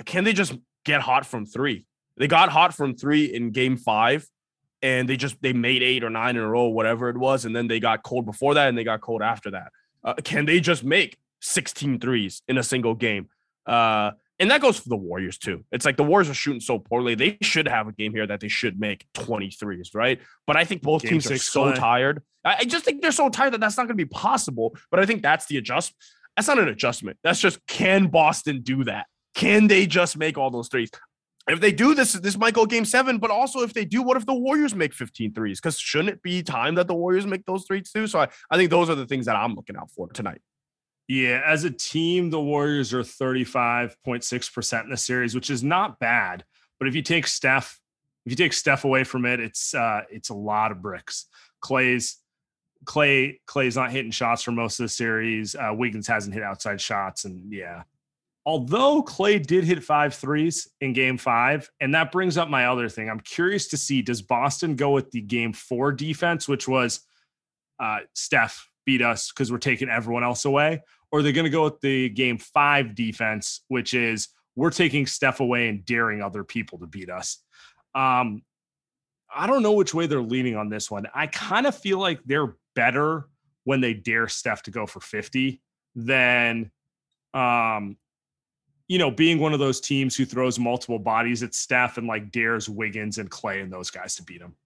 can 0.05 0.25
they 0.25 0.33
just 0.33 0.55
get 0.85 1.01
hot 1.01 1.27
from 1.27 1.45
three? 1.45 1.87
They 2.17 2.27
got 2.27 2.49
hot 2.49 2.75
from 2.75 2.95
three 2.95 3.27
in 3.27 3.51
game 3.51 3.77
five, 3.77 4.27
and 4.83 5.09
they 5.09 5.17
just 5.17 5.41
they 5.43 5.53
made 5.53 5.83
eight 5.83 6.05
or 6.05 6.11
nine 6.11 6.37
in 6.37 6.43
a 6.43 6.49
row, 6.49 6.69
whatever 6.69 7.09
it 7.09 7.17
was, 7.17 7.45
and 7.45 7.55
then 7.55 7.69
they 7.69 7.81
got 7.81 8.03
cold 8.03 8.27
before 8.27 8.55
that, 8.55 8.69
and 8.69 8.79
they 8.79 8.85
got 8.85 9.01
cold 9.01 9.23
after 9.23 9.51
that. 9.53 9.73
Uh, 10.05 10.15
can 10.25 10.47
they 10.47 10.61
just 10.61 10.85
make 10.85 11.19
16 11.41 12.01
threes 12.01 12.43
in 12.49 12.59
a 12.59 12.63
single 12.63 12.95
game? 12.95 13.29
Uh, 13.67 14.13
and 14.40 14.50
that 14.50 14.61
goes 14.61 14.78
for 14.78 14.88
the 14.88 14.97
Warriors 14.97 15.38
too. 15.38 15.64
It's 15.73 15.85
like 15.85 15.97
the 15.97 16.04
Warriors 16.04 16.30
are 16.30 16.35
shooting 16.35 16.61
so 16.61 16.78
poorly. 16.78 17.14
They 17.14 17.38
should 17.42 17.66
have 17.66 17.88
a 17.88 17.92
game 17.92 18.12
here 18.12 18.26
that 18.26 18.40
they 18.40 18.49
should 18.49 18.78
make 18.78 19.07
23s, 19.14 19.95
right? 19.95 20.21
But 20.47 20.57
I 20.57 20.64
think 20.64 20.83
both 20.83 21.02
Game 21.02 21.12
teams 21.12 21.30
are 21.30 21.38
so 21.38 21.64
Klay. 21.64 21.75
tired. 21.75 22.23
I, 22.45 22.64
just 22.64 22.85
think 22.85 23.02
they're 23.02 23.12
so 23.12 23.28
tired 23.28 23.52
that 23.54 23.61
that's 23.61 23.76
not 23.76 23.85
going 23.85 23.99
to 23.99 24.04
be 24.04 24.09
possible. 24.09 24.76
But 24.90 25.00
I 25.00 25.07
think 25.07 25.23
that's 25.23 25.47
the 25.47 25.59
adjust. 25.59 25.92
That's 26.37 26.49
not 26.49 26.59
an 26.59 26.68
adjustment. 26.68 27.18
That's 27.25 27.40
just 27.40 27.64
can 27.66 28.07
Boston 28.07 28.62
do 28.62 28.85
that? 28.85 29.07
Can 29.35 29.66
they 29.66 29.87
just 29.87 30.16
make 30.16 30.38
all 30.38 30.50
those 30.50 30.68
threes? 30.68 30.90
If 31.49 31.61
they 31.61 31.73
do 31.73 31.95
this, 31.95 32.12
this 32.12 32.37
might 32.37 32.54
go 32.54 32.66
game 32.66 32.85
seven. 32.85 33.18
But 33.18 33.30
also, 33.30 33.61
if 33.61 33.73
they 33.73 33.85
do, 33.85 34.02
what 34.02 34.16
if 34.16 34.26
the 34.26 34.35
Warriors 34.35 34.75
make 34.75 34.92
15 34.92 35.33
threes? 35.33 35.61
Because 35.61 35.78
shouldn't 35.78 36.11
it 36.11 36.23
be 36.23 36.42
time 36.42 36.75
that 36.76 36.87
the 36.87 36.95
Warriors 36.95 37.26
make 37.26 37.45
those 37.47 37.64
threes 37.66 37.90
too? 37.90 38.07
So 38.07 38.21
I, 38.21 38.28
I 38.50 38.57
think 38.57 38.71
those 38.71 38.88
are 38.90 38.95
the 38.95 39.07
things 39.07 39.26
that 39.26 39.35
I'm 39.35 39.54
looking 39.54 39.76
out 39.76 39.90
for 39.90 40.09
tonight. 40.09 40.40
Yeah 41.09 41.43
as 41.45 41.65
a 41.65 41.71
team 41.71 42.29
the 42.31 42.41
warriors 42.41 42.93
are 42.93 43.03
35.6% 43.03 44.85
in 44.85 44.91
the 44.91 44.97
series 44.97 45.35
which 45.35 45.49
is 45.50 45.65
not 45.65 45.99
bad 45.99 46.45
but 46.79 46.87
if 46.87 46.95
you 46.95 47.03
take 47.03 47.27
steph 47.27 47.81
if 48.27 48.33
you 48.33 48.37
take 48.37 48.53
steph 48.53 48.85
away 48.85 49.05
from 49.05 49.25
it 49.25 49.41
it's 49.41 49.75
uh 49.75 50.03
it's 50.11 50.29
a 50.29 50.35
lot 50.35 50.71
of 50.71 50.83
bricks. 50.83 51.27
Klay's 51.65 52.19
klay 52.85 53.41
klay's 53.49 53.75
not 53.75 53.91
hitting 53.91 54.12
shots 54.12 54.43
for 54.43 54.53
most 54.53 54.79
of 54.79 54.85
the 54.85 54.88
series. 54.88 55.55
Uh 55.55 55.71
wiggins 55.73 56.07
hasn't 56.07 56.35
hit 56.35 56.43
outside 56.43 56.81
shots 56.81 57.25
and 57.25 57.50
yeah. 57.50 57.85
Although 58.45 59.03
klay 59.03 59.45
did 59.45 59.65
hit 59.65 59.83
five 59.83 60.15
threes 60.15 60.69
in 60.83 60.93
game 60.93 61.17
five 61.17 61.71
and 61.81 61.95
that 61.95 62.12
brings 62.12 62.37
up 62.37 62.50
my 62.50 62.67
other 62.67 62.91
thing. 62.91 63.09
I'm 63.09 63.21
curious 63.21 63.69
to 63.69 63.79
see 63.79 64.03
does 64.03 64.21
boston 64.21 64.77
go 64.77 64.91
with 64.91 65.11
the 65.11 65.23
game 65.23 65.55
four 65.55 65.91
defense 65.91 66.47
which 66.47 66.69
was 66.69 67.00
uh 67.81 68.00
steph 68.15 68.69
beat 68.85 69.03
us 69.03 69.31
because 69.31 69.53
we're 69.53 69.59
taking 69.59 69.88
everyone 69.88 70.25
else 70.25 70.45
away 70.45 70.83
or 71.11 71.23
they're 71.23 71.33
going 71.33 71.45
to 71.45 71.50
go 71.50 71.65
with 71.65 71.81
the 71.81 72.09
game 72.11 72.38
five 72.38 72.95
defense, 72.95 73.62
which 73.69 73.95
is 73.95 74.29
we're 74.57 74.71
taking 74.71 75.07
Steph 75.07 75.41
away 75.41 75.69
and 75.69 75.85
daring 75.85 76.23
other 76.23 76.45
people 76.45 76.79
to 76.79 76.87
beat 76.87 77.11
us. 77.11 77.43
Um, 77.95 78.43
I 79.35 79.47
don't 79.47 79.62
know 79.62 79.73
which 79.73 79.95
way 79.95 80.07
they're 80.07 80.21
leaning 80.21 80.57
on 80.57 80.69
this 80.69 80.91
one. 80.91 81.07
I 81.15 81.27
kind 81.27 81.67
of 81.67 81.77
feel 81.77 81.99
like 81.99 82.21
they're 82.25 82.57
better 82.75 83.29
when 83.65 83.81
they 83.81 83.95
dare 83.95 84.29
Steph 84.29 84.62
to 84.65 84.71
go 84.71 84.87
for 84.87 85.00
50 85.00 85.61
than, 85.95 86.71
um, 87.35 87.97
you 88.87 88.99
know, 88.99 89.11
being 89.11 89.38
one 89.38 89.53
of 89.53 89.59
those 89.59 89.81
teams 89.81 90.17
who 90.17 90.25
throws 90.25 90.59
multiple 90.59 90.99
bodies 90.99 91.43
at 91.43 91.55
Steph 91.55 91.99
and 91.99 92.07
like 92.07 92.31
dares 92.31 92.69
Wiggins 92.69 93.19
and 93.19 93.31
Klay 93.31 93.62
and 93.62 93.73
those 93.73 93.91
guys 93.91 94.15
to 94.17 94.23
beat 94.23 94.41
him. 94.41 94.57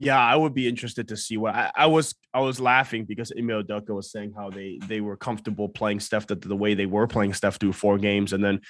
Yeah, 0.00 0.18
I 0.18 0.36
would 0.36 0.54
be 0.54 0.68
interested 0.68 1.08
to 1.08 1.16
see 1.16 1.36
what 1.36 1.54
I, 1.54 1.70
I 1.74 1.86
was. 1.86 2.14
I 2.32 2.40
was 2.40 2.60
laughing 2.60 3.04
because 3.04 3.32
Ime 3.36 3.48
Udoka 3.48 3.90
was 3.90 4.12
saying 4.12 4.32
how 4.36 4.48
they 4.50 4.78
they 4.86 5.00
were 5.00 5.16
comfortable 5.16 5.68
playing 5.68 6.00
Steph 6.00 6.26
the, 6.28 6.36
the 6.36 6.54
way 6.56 6.74
they 6.74 6.86
were 6.86 7.06
playing 7.08 7.34
Steph 7.34 7.58
through 7.58 7.72
four 7.72 7.98
games, 7.98 8.32
and 8.32 8.42
then 8.44 8.60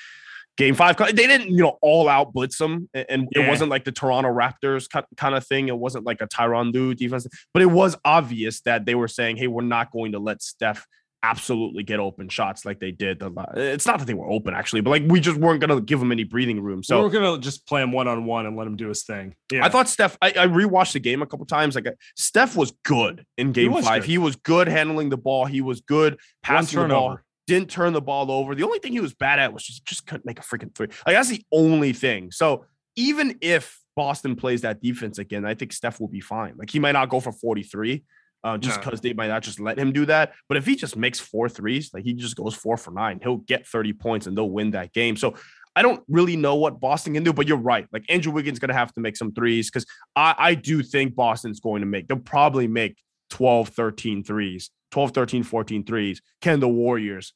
game 0.57 0.75
five 0.75 0.97
they 0.97 1.13
didn't 1.13 1.51
you 1.51 1.59
know 1.63 1.79
all 1.83 2.09
out 2.09 2.33
blitz 2.33 2.57
them, 2.57 2.89
and, 2.95 3.29
Yeah. 3.37 3.43
it 3.43 3.49
wasn't 3.49 3.71
like 3.71 3.85
the 3.85 3.93
Toronto 3.93 4.31
Raptors 4.31 4.89
ki- 4.91 5.07
kind 5.19 5.35
of 5.35 5.47
thing. 5.47 5.69
It 5.69 5.79
wasn't 5.79 6.05
like 6.07 6.21
a 6.23 6.27
Tyronn 6.27 6.73
Lue 6.73 6.95
defense, 6.95 7.27
but 7.53 7.63
it 7.63 7.67
was 7.71 7.95
obvious 8.07 8.63
that 8.63 8.87
they 8.87 8.95
were 8.95 9.09
saying, 9.09 9.37
"Hey, 9.37 9.49
we're 9.49 9.63
not 9.63 9.93
going 9.93 10.13
to 10.13 10.19
let 10.19 10.41
Steph." 10.43 10.87
Absolutely 11.25 11.83
get 11.83 11.99
open 11.99 12.29
shots 12.29 12.65
like 12.65 12.79
they 12.79 12.93
did 12.93 13.21
it's 13.57 13.87
not 13.87 13.99
that 13.99 14.05
they 14.07 14.15
were 14.15 14.31
open 14.31 14.55
actually 14.55 14.81
but 14.81 14.91
like 14.91 15.03
we 15.07 15.19
just 15.19 15.37
weren't 15.37 15.61
going 15.61 15.69
to 15.69 15.81
give 15.81 16.01
him 16.01 16.13
any 16.13 16.23
breathing 16.23 16.61
room 16.63 16.81
so 16.83 16.99
So 16.99 17.03
we're 17.03 17.11
gonna 17.11 17.41
just 17.41 17.67
play 17.67 17.83
him 17.83 17.91
one 17.91 18.07
on 18.07 18.25
one 18.25 18.47
and 18.47 18.57
let 18.57 18.67
him 18.69 18.77
do 18.77 18.89
his 18.89 19.03
thing. 19.03 19.35
Yeah, 19.51 19.65
I 19.65 19.69
thought 19.69 19.89
Steph. 19.89 20.17
I, 20.23 20.29
I 20.29 20.47
rewatched 20.47 20.93
the 20.93 21.01
game 21.01 21.21
a 21.21 21.27
couple 21.27 21.45
times. 21.47 21.75
Like 21.75 21.87
Steph 22.17 22.57
was 22.57 22.73
good 22.85 23.25
in 23.37 23.51
Game 23.53 23.73
was 23.73 23.85
Five. 23.85 24.03
good. 24.03 24.09
He 24.11 24.19
was 24.19 24.37
good 24.37 24.69
handling 24.69 25.09
the 25.09 25.17
ball. 25.17 25.45
He 25.45 25.61
was 25.61 25.81
good 25.81 26.19
passing 26.43 26.81
the 26.81 26.89
ball. 26.89 27.19
Didn't 27.49 27.71
turn 27.71 27.95
the 27.95 28.01
ball 28.01 28.31
over. 28.31 28.55
The 28.55 28.65
only 28.65 28.79
thing 28.79 28.93
he 28.93 29.01
was 29.01 29.15
bad 29.15 29.39
at 29.39 29.53
was 29.53 29.65
just 29.65 29.85
just 29.85 30.07
couldn't 30.07 30.25
make 30.25 30.39
a 30.39 30.43
freaking 30.43 30.75
three. 30.75 30.89
Like 31.07 31.17
that's 31.17 31.31
the 31.31 31.43
only 31.51 31.93
thing. 31.93 32.31
So 32.31 32.65
even 32.95 33.39
if 33.41 33.81
Boston 33.97 34.37
plays 34.37 34.61
that 34.61 34.81
defense 34.81 35.19
again, 35.19 35.45
I 35.45 35.55
think 35.55 35.73
Steph 35.73 35.99
will 35.99 36.09
be 36.09 36.21
fine. 36.21 36.55
Like 36.57 36.71
he 36.71 36.79
might 36.79 36.93
not 36.93 37.09
go 37.09 37.19
for 37.21 37.33
forty 37.33 37.63
three. 37.65 38.05
Uh, 38.45 38.57
just 38.57 38.79
No. 38.79 38.85
because 38.85 39.01
they 39.01 39.13
might 39.13 39.29
not 39.29 39.43
just 39.43 39.59
let 39.59 39.79
him 39.79 39.93
do 39.93 40.07
that. 40.07 40.33
But 40.49 40.57
if 40.59 40.65
he 40.65 40.77
just 40.77 40.97
makes 40.97 41.19
four 41.19 41.49
threes, 41.49 41.91
like 41.93 42.05
he 42.05 42.15
just 42.15 42.37
goes 42.37 42.55
four 42.55 42.77
for 42.77 42.93
nine, 42.93 43.19
he'll 43.23 43.39
get 43.39 43.67
30 43.67 43.93
points 43.95 44.27
and 44.27 44.37
they'll 44.39 44.49
win 44.51 44.71
that 44.73 44.93
game. 44.93 45.17
So 45.17 45.35
I 45.75 45.83
don't 45.83 46.03
really 46.09 46.37
know 46.37 46.55
what 46.55 46.81
Boston 46.81 47.15
can 47.15 47.25
do, 47.25 47.33
but 47.33 47.49
you're 47.49 47.57
right. 47.57 47.87
Like 47.93 48.05
Andrew 48.09 48.33
Wiggins 48.33 48.59
going 48.59 48.69
to 48.69 48.75
have 48.75 48.93
to 48.95 49.01
make 49.01 49.17
some 49.17 49.33
threes 49.33 49.71
because 49.71 49.87
I, 50.15 50.35
I 50.39 50.55
do 50.55 50.83
think 50.83 51.15
Boston's 51.17 51.61
going 51.61 51.81
to 51.81 51.87
make, 51.87 52.07
they'll 52.09 52.19
probably 52.19 52.67
make 52.69 52.97
12, 53.31 53.69
13 53.71 54.25
threes, 54.25 54.71
12, 54.93 55.11
13, 55.13 55.43
14 55.43 55.85
threes. 55.85 56.21
Can 56.41 56.61
the 56.61 56.69
Warriors, 56.69 57.33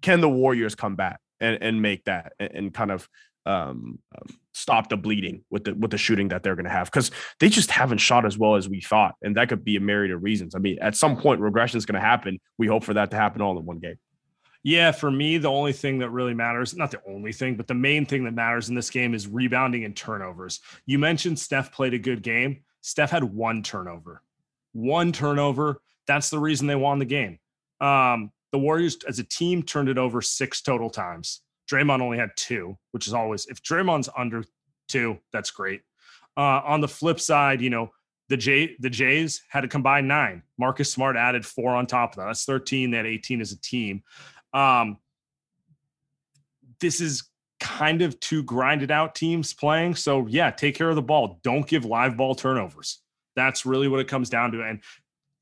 can 0.00 0.20
the 0.20 0.28
Warriors 0.28 0.74
come 0.74 0.96
back 0.96 1.20
and, 1.40 1.62
and 1.62 1.82
make 1.82 2.04
that 2.04 2.32
and, 2.38 2.50
and 2.52 2.74
kind 2.74 2.90
of 2.90 3.08
um, 3.46 3.98
um, 4.14 4.38
stop 4.52 4.88
the 4.88 4.96
bleeding 4.96 5.44
with 5.50 5.64
the 5.64 5.74
with 5.74 5.90
the 5.90 5.98
shooting 5.98 6.28
that 6.28 6.42
they're 6.42 6.54
going 6.54 6.64
to 6.64 6.70
have 6.70 6.90
because 6.90 7.10
they 7.40 7.48
just 7.48 7.70
haven't 7.70 7.98
shot 7.98 8.24
as 8.24 8.38
well 8.38 8.56
as 8.56 8.68
we 8.68 8.80
thought, 8.80 9.14
and 9.22 9.36
that 9.36 9.48
could 9.48 9.64
be 9.64 9.76
a 9.76 9.80
myriad 9.80 10.12
of 10.12 10.22
reasons. 10.22 10.54
I 10.54 10.58
mean, 10.58 10.78
at 10.80 10.96
some 10.96 11.16
point, 11.16 11.40
regression 11.40 11.78
is 11.78 11.86
going 11.86 12.00
to 12.00 12.06
happen. 12.06 12.38
We 12.58 12.66
hope 12.66 12.84
for 12.84 12.94
that 12.94 13.10
to 13.10 13.16
happen 13.16 13.42
all 13.42 13.58
in 13.58 13.64
one 13.64 13.78
game. 13.78 13.96
Yeah, 14.64 14.92
for 14.92 15.10
me, 15.10 15.38
the 15.38 15.50
only 15.50 15.72
thing 15.72 15.98
that 15.98 16.10
really 16.10 16.34
matters, 16.34 16.76
not 16.76 16.92
the 16.92 17.00
only 17.08 17.32
thing, 17.32 17.56
but 17.56 17.66
the 17.66 17.74
main 17.74 18.06
thing 18.06 18.24
that 18.24 18.34
matters 18.34 18.68
in 18.68 18.76
this 18.76 18.90
game 18.90 19.12
is 19.12 19.26
rebounding 19.26 19.84
and 19.84 19.96
turnovers. 19.96 20.60
You 20.86 21.00
mentioned 21.00 21.38
Steph 21.38 21.72
played 21.72 21.94
a 21.94 21.98
good 21.98 22.22
game. 22.22 22.62
Steph 22.80 23.10
had 23.10 23.24
one 23.24 23.62
turnover, 23.64 24.22
one 24.72 25.10
turnover. 25.10 25.80
That's 26.06 26.30
the 26.30 26.38
reason 26.38 26.68
they 26.68 26.76
won 26.76 27.00
the 27.00 27.04
game. 27.04 27.40
Um, 27.80 28.30
the 28.52 28.58
Warriors 28.58 28.98
as 29.08 29.18
a 29.18 29.24
team 29.24 29.64
turned 29.64 29.88
it 29.88 29.98
over 29.98 30.22
six 30.22 30.62
total 30.62 30.90
times. 30.90 31.40
Draymond 31.70 32.00
only 32.00 32.18
had 32.18 32.30
two, 32.36 32.76
which 32.90 33.06
is 33.06 33.14
always 33.14 33.46
if 33.46 33.62
Draymond's 33.62 34.08
under 34.16 34.44
two, 34.88 35.18
that's 35.32 35.50
great. 35.50 35.82
Uh, 36.36 36.60
on 36.64 36.80
the 36.80 36.88
flip 36.88 37.20
side, 37.20 37.60
you 37.60 37.70
know, 37.70 37.90
the 38.28 38.36
J 38.36 38.76
the 38.80 38.90
Jays 38.90 39.42
had 39.48 39.64
a 39.64 39.68
combined 39.68 40.08
nine. 40.08 40.42
Marcus 40.58 40.90
Smart 40.90 41.16
added 41.16 41.44
four 41.44 41.74
on 41.74 41.86
top 41.86 42.12
of 42.12 42.16
that. 42.16 42.26
That's 42.26 42.44
13. 42.44 42.90
They 42.90 42.96
had 42.96 43.06
18 43.06 43.40
as 43.40 43.52
a 43.52 43.60
team. 43.60 44.02
Um, 44.54 44.98
this 46.80 47.00
is 47.00 47.24
kind 47.60 48.02
of 48.02 48.18
two 48.20 48.42
grinded 48.42 48.90
out 48.90 49.14
teams 49.14 49.54
playing. 49.54 49.94
So 49.94 50.26
yeah, 50.26 50.50
take 50.50 50.74
care 50.74 50.88
of 50.88 50.96
the 50.96 51.02
ball. 51.02 51.40
Don't 51.44 51.66
give 51.66 51.84
live 51.84 52.16
ball 52.16 52.34
turnovers. 52.34 53.00
That's 53.36 53.64
really 53.64 53.88
what 53.88 54.00
it 54.00 54.08
comes 54.08 54.28
down 54.28 54.52
to. 54.52 54.62
And 54.62 54.80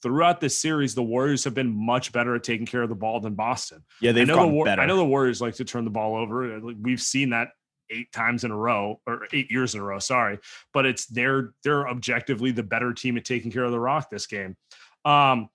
throughout 0.02 0.40
this 0.40 0.58
series, 0.58 0.94
the 0.94 1.02
Warriors 1.02 1.44
have 1.44 1.54
been 1.54 1.74
much 1.74 2.12
better 2.12 2.34
at 2.34 2.42
taking 2.42 2.66
care 2.66 2.82
of 2.82 2.88
the 2.88 2.94
ball 2.94 3.20
than 3.20 3.34
Boston. 3.34 3.84
Yeah, 4.00 4.12
they've 4.12 4.28
I 4.28 4.34
know 4.34 4.58
the, 4.58 4.64
better. 4.64 4.82
I 4.82 4.86
know 4.86 4.96
the 4.96 5.04
Warriors 5.04 5.40
like 5.40 5.54
to 5.56 5.64
turn 5.64 5.84
the 5.84 5.90
ball 5.90 6.16
over. 6.16 6.60
We've 6.60 7.00
seen 7.00 7.30
that 7.30 7.48
eight 7.90 8.12
times 8.12 8.44
in 8.44 8.50
a 8.50 8.56
row 8.56 9.00
or 9.06 9.26
eight 9.32 9.50
years 9.50 9.74
in 9.74 9.80
a 9.80 9.84
row. 9.84 9.98
Sorry, 9.98 10.38
but 10.72 10.86
it's 10.86 11.06
they're 11.06 11.52
they're 11.64 11.88
objectively 11.88 12.52
the 12.52 12.62
better 12.62 12.92
team 12.92 13.16
at 13.16 13.24
taking 13.24 13.50
care 13.50 13.64
of 13.64 13.72
the 13.72 13.80
rock 13.80 14.10
this 14.10 14.26
game. 14.26 14.56
Um, 15.04 15.48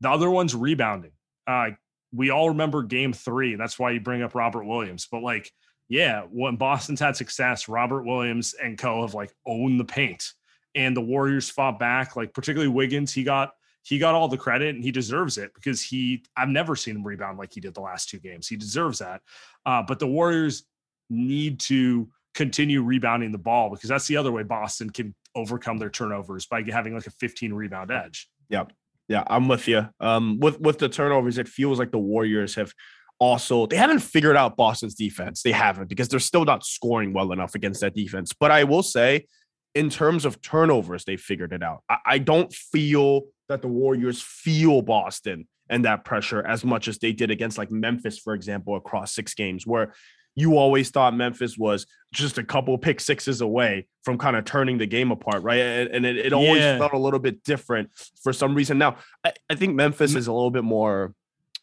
the 0.00 0.10
other 0.10 0.30
one's 0.30 0.54
rebounding. 0.54 1.12
Uh, 1.46 1.70
we 2.12 2.30
all 2.30 2.50
remember 2.50 2.82
Game 2.82 3.12
Three. 3.12 3.56
That's 3.56 3.78
why 3.78 3.92
you 3.92 4.00
bring 4.00 4.22
up 4.22 4.34
Robert 4.34 4.64
Williams. 4.64 5.06
But 5.10 5.22
like, 5.22 5.50
yeah, 5.88 6.22
when 6.30 6.56
Boston's 6.56 7.00
had 7.00 7.16
success, 7.16 7.68
Robert 7.68 8.04
Williams 8.04 8.54
and 8.54 8.78
Co 8.78 9.02
have 9.02 9.14
like 9.14 9.32
owned 9.46 9.78
the 9.78 9.84
paint, 9.84 10.32
and 10.74 10.96
the 10.96 11.00
Warriors 11.00 11.50
fought 11.50 11.78
back. 11.78 12.16
Like 12.16 12.32
particularly 12.32 12.72
Wiggins, 12.72 13.12
he 13.12 13.24
got 13.24 13.52
he 13.84 13.98
got 13.98 14.14
all 14.14 14.28
the 14.28 14.38
credit 14.38 14.74
and 14.74 14.82
he 14.82 14.90
deserves 14.90 15.38
it 15.38 15.52
because 15.54 15.80
he 15.80 16.24
I've 16.36 16.48
never 16.48 16.74
seen 16.74 16.96
him 16.96 17.06
rebound 17.06 17.38
like 17.38 17.52
he 17.52 17.60
did 17.60 17.74
the 17.74 17.80
last 17.80 18.08
two 18.08 18.18
games. 18.18 18.48
He 18.48 18.56
deserves 18.56 18.98
that. 18.98 19.20
Uh, 19.64 19.82
but 19.86 19.98
the 19.98 20.06
Warriors 20.06 20.64
need 21.10 21.60
to 21.60 22.08
continue 22.34 22.82
rebounding 22.82 23.30
the 23.30 23.38
ball 23.38 23.70
because 23.70 23.88
that's 23.88 24.08
the 24.08 24.16
other 24.16 24.32
way 24.32 24.42
Boston 24.42 24.90
can 24.90 25.14
overcome 25.34 25.76
their 25.78 25.90
turnovers 25.90 26.46
by 26.46 26.62
having 26.62 26.94
like 26.94 27.06
a 27.06 27.10
15 27.10 27.52
rebound 27.52 27.90
edge. 27.90 28.28
Yep. 28.48 28.72
Yeah, 29.08 29.22
I'm 29.26 29.48
with 29.48 29.68
you. 29.68 29.88
Um, 30.00 30.40
with 30.40 30.58
with 30.60 30.78
the 30.78 30.88
turnovers, 30.88 31.36
it 31.36 31.46
feels 31.46 31.78
like 31.78 31.90
the 31.90 31.98
Warriors 31.98 32.54
have 32.54 32.72
also 33.18 33.66
they 33.66 33.76
haven't 33.76 34.00
figured 34.00 34.36
out 34.36 34.56
Boston's 34.56 34.94
defense. 34.94 35.42
They 35.42 35.52
haven't 35.52 35.90
because 35.90 36.08
they're 36.08 36.20
still 36.20 36.46
not 36.46 36.64
scoring 36.64 37.12
well 37.12 37.32
enough 37.32 37.54
against 37.54 37.82
that 37.82 37.94
defense. 37.94 38.32
But 38.38 38.50
I 38.50 38.64
will 38.64 38.82
say, 38.82 39.26
in 39.74 39.90
terms 39.90 40.24
of 40.24 40.40
turnovers, 40.40 41.04
they 41.04 41.18
figured 41.18 41.52
it 41.52 41.62
out. 41.62 41.82
I, 41.88 41.98
I 42.06 42.18
don't 42.18 42.50
feel 42.50 43.24
that 43.48 43.62
the 43.62 43.68
Warriors 43.68 44.20
feel 44.22 44.82
Boston 44.82 45.46
and 45.70 45.84
that 45.84 46.04
pressure 46.04 46.44
as 46.46 46.64
much 46.64 46.88
as 46.88 46.98
they 46.98 47.12
did 47.12 47.30
against 47.30 47.58
like 47.58 47.70
Memphis, 47.70 48.18
for 48.18 48.34
example, 48.34 48.76
across 48.76 49.14
six 49.14 49.34
games, 49.34 49.66
where 49.66 49.94
you 50.36 50.56
always 50.58 50.90
thought 50.90 51.14
Memphis 51.14 51.56
was 51.56 51.86
just 52.12 52.38
a 52.38 52.42
couple 52.44 52.76
pick 52.76 53.00
sixes 53.00 53.40
away 53.40 53.86
from 54.04 54.18
kind 54.18 54.34
of 54.36 54.44
turning 54.44 54.78
the 54.78 54.86
game 54.86 55.10
apart, 55.12 55.42
right? 55.44 55.58
And, 55.60 56.04
it, 56.04 56.16
it, 56.18 56.32
always 56.32 56.60
Yeah. 56.60 56.76
felt 56.78 56.92
a 56.92 56.98
little 56.98 57.20
bit 57.20 57.44
different 57.44 57.90
for 58.22 58.32
some 58.32 58.54
reason. 58.54 58.76
Now, 58.76 58.96
I, 59.24 59.32
I 59.48 59.54
think 59.54 59.74
Memphis 59.76 60.14
is 60.16 60.26
a 60.26 60.32
little 60.32 60.50
bit 60.50 60.64
more, 60.64 61.14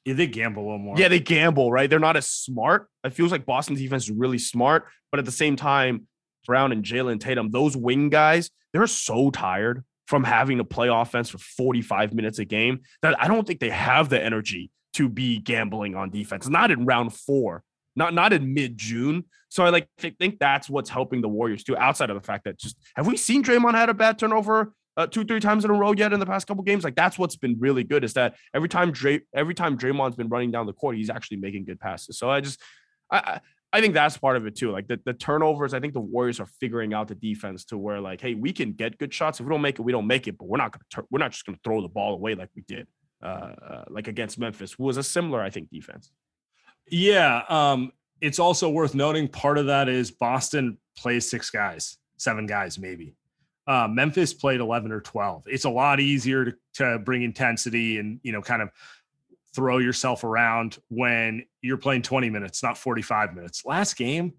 Yeah, 0.05 0.13
they 0.13 0.27
gamble 0.27 0.63
a 0.63 0.65
little 0.65 0.77
more. 0.79 0.97
yeah, 0.97 1.09
they 1.09 1.19
gamble, 1.19 1.69
right? 1.71 1.89
They're 1.89 1.99
not 1.99 2.15
as 2.15 2.27
smart. 2.27 2.87
It 3.03 3.13
feels 3.13 3.31
like 3.31 3.45
Boston's 3.45 3.79
defense 3.81 4.05
is 4.05 4.11
really 4.11 4.37
smart, 4.39 4.85
but 5.11 5.19
at 5.19 5.25
the 5.25 5.31
same 5.31 5.57
time, 5.57 6.07
Brown 6.47 6.71
and 6.71 6.83
Jaylen 6.83 7.19
Tatum, 7.19 7.51
those 7.51 7.75
wing 7.75 8.09
guys, 8.09 8.49
they're 8.73 8.87
so 8.87 9.31
tired 9.31 9.83
from 10.11 10.25
having 10.25 10.57
to 10.57 10.65
play 10.65 10.89
offense 10.89 11.29
for 11.29 11.37
45 11.37 12.13
minutes 12.13 12.37
a 12.37 12.43
game 12.43 12.81
that 13.01 13.17
I 13.17 13.29
don't 13.29 13.47
think 13.47 13.61
they 13.61 13.69
have 13.69 14.09
the 14.09 14.21
energy 14.21 14.69
to 14.95 15.07
be 15.07 15.39
gambling 15.39 15.95
on 15.95 16.09
defense. 16.09 16.49
Not 16.49 16.69
in 16.69 16.83
round 16.85 17.13
four, 17.13 17.63
not 17.95 18.13
not 18.13 18.33
in 18.33 18.53
mid 18.53 18.77
June. 18.77 19.23
So 19.47 19.63
I 19.63 19.69
like 19.69 19.87
th- 19.99 20.17
think 20.19 20.37
that's 20.37 20.69
what's 20.69 20.89
helping 20.89 21.21
the 21.21 21.29
Warriors 21.29 21.63
too. 21.63 21.77
Outside 21.77 22.09
of 22.09 22.17
the 22.17 22.27
fact 22.27 22.43
that 22.43 22.59
just 22.59 22.75
have 22.97 23.07
we 23.07 23.15
seen 23.15 23.41
Draymond 23.41 23.75
had 23.75 23.87
a 23.87 23.93
bad 23.93 24.19
turnover 24.19 24.73
uh, 24.97 25.07
two 25.07 25.23
three 25.23 25.39
times 25.39 25.63
in 25.63 25.71
a 25.71 25.73
row 25.73 25.93
yet 25.93 26.11
in 26.11 26.19
the 26.19 26.25
past 26.25 26.45
couple 26.45 26.65
games? 26.65 26.83
Like 26.83 26.97
that's 26.97 27.17
what's 27.17 27.37
been 27.37 27.55
really 27.57 27.85
good 27.85 28.03
is 28.03 28.11
that 28.15 28.35
every 28.53 28.67
time 28.67 28.91
Dray 28.91 29.21
every 29.33 29.53
time 29.53 29.77
Draymond's 29.77 30.17
been 30.17 30.27
running 30.27 30.51
down 30.51 30.65
the 30.65 30.73
court, 30.73 30.97
he's 30.97 31.09
actually 31.09 31.37
making 31.37 31.63
good 31.63 31.79
passes. 31.79 32.19
So 32.19 32.29
I 32.29 32.41
just 32.41 32.59
I. 33.09 33.39
I 33.73 33.79
think 33.79 33.93
that's 33.93 34.17
part 34.17 34.35
of 34.35 34.45
it 34.45 34.55
too. 34.55 34.71
Like 34.71 34.87
the, 34.87 34.99
the 35.05 35.13
turnovers, 35.13 35.73
I 35.73 35.79
think 35.79 35.93
the 35.93 36.01
Warriors 36.01 36.39
are 36.39 36.45
figuring 36.45 36.93
out 36.93 37.07
the 37.07 37.15
defense 37.15 37.63
to 37.65 37.77
where 37.77 38.01
like, 38.01 38.19
hey, 38.19 38.33
we 38.33 38.51
can 38.51 38.73
get 38.73 38.97
good 38.97 39.13
shots. 39.13 39.39
If 39.39 39.45
we 39.45 39.49
don't 39.49 39.61
make 39.61 39.79
it, 39.79 39.81
we 39.81 39.91
don't 39.91 40.07
make 40.07 40.27
it. 40.27 40.37
But 40.37 40.49
we're 40.49 40.57
not 40.57 40.71
gonna 40.71 40.83
tur- 40.89 41.07
we're 41.09 41.19
not 41.19 41.31
just 41.31 41.45
gonna 41.45 41.57
throw 41.63 41.81
the 41.81 41.87
ball 41.87 42.13
away 42.13 42.35
like 42.35 42.49
we 42.55 42.63
did, 42.67 42.87
uh, 43.23 43.25
uh, 43.25 43.83
like 43.89 44.07
against 44.07 44.37
Memphis, 44.39 44.73
who 44.73 44.83
was 44.83 44.97
a 44.97 45.03
similar, 45.03 45.41
I 45.41 45.49
think, 45.49 45.69
defense. 45.69 46.11
Yeah. 46.89 47.43
Um, 47.47 47.91
it's 48.19 48.39
also 48.39 48.69
worth 48.69 48.93
noting 48.93 49.27
part 49.27 49.57
of 49.57 49.67
that 49.67 49.87
is 49.89 50.11
Boston 50.11 50.77
plays 50.97 51.29
six 51.29 51.49
guys, 51.49 51.97
seven 52.17 52.45
guys, 52.45 52.77
maybe. 52.77 53.15
Uh, 53.67 53.87
Memphis 53.87 54.33
played 54.33 54.59
11 54.59 54.91
or 54.91 55.01
12. 55.01 55.43
It's 55.47 55.65
a 55.65 55.69
lot 55.69 55.99
easier 55.99 56.45
to, 56.45 56.53
to 56.73 56.99
bring 56.99 57.23
intensity 57.23 57.99
and, 57.99 58.19
you 58.23 58.31
know, 58.31 58.41
kind 58.41 58.61
of 58.61 58.69
throw 59.55 59.77
yourself 59.79 60.23
around 60.23 60.77
when 60.89 61.43
you're 61.61 61.77
playing 61.77 62.01
20 62.01 62.29
minutes, 62.29 62.63
not 62.63 62.77
45 62.77 63.33
minutes. 63.33 63.63
Last 63.65 63.95
game, 63.97 64.33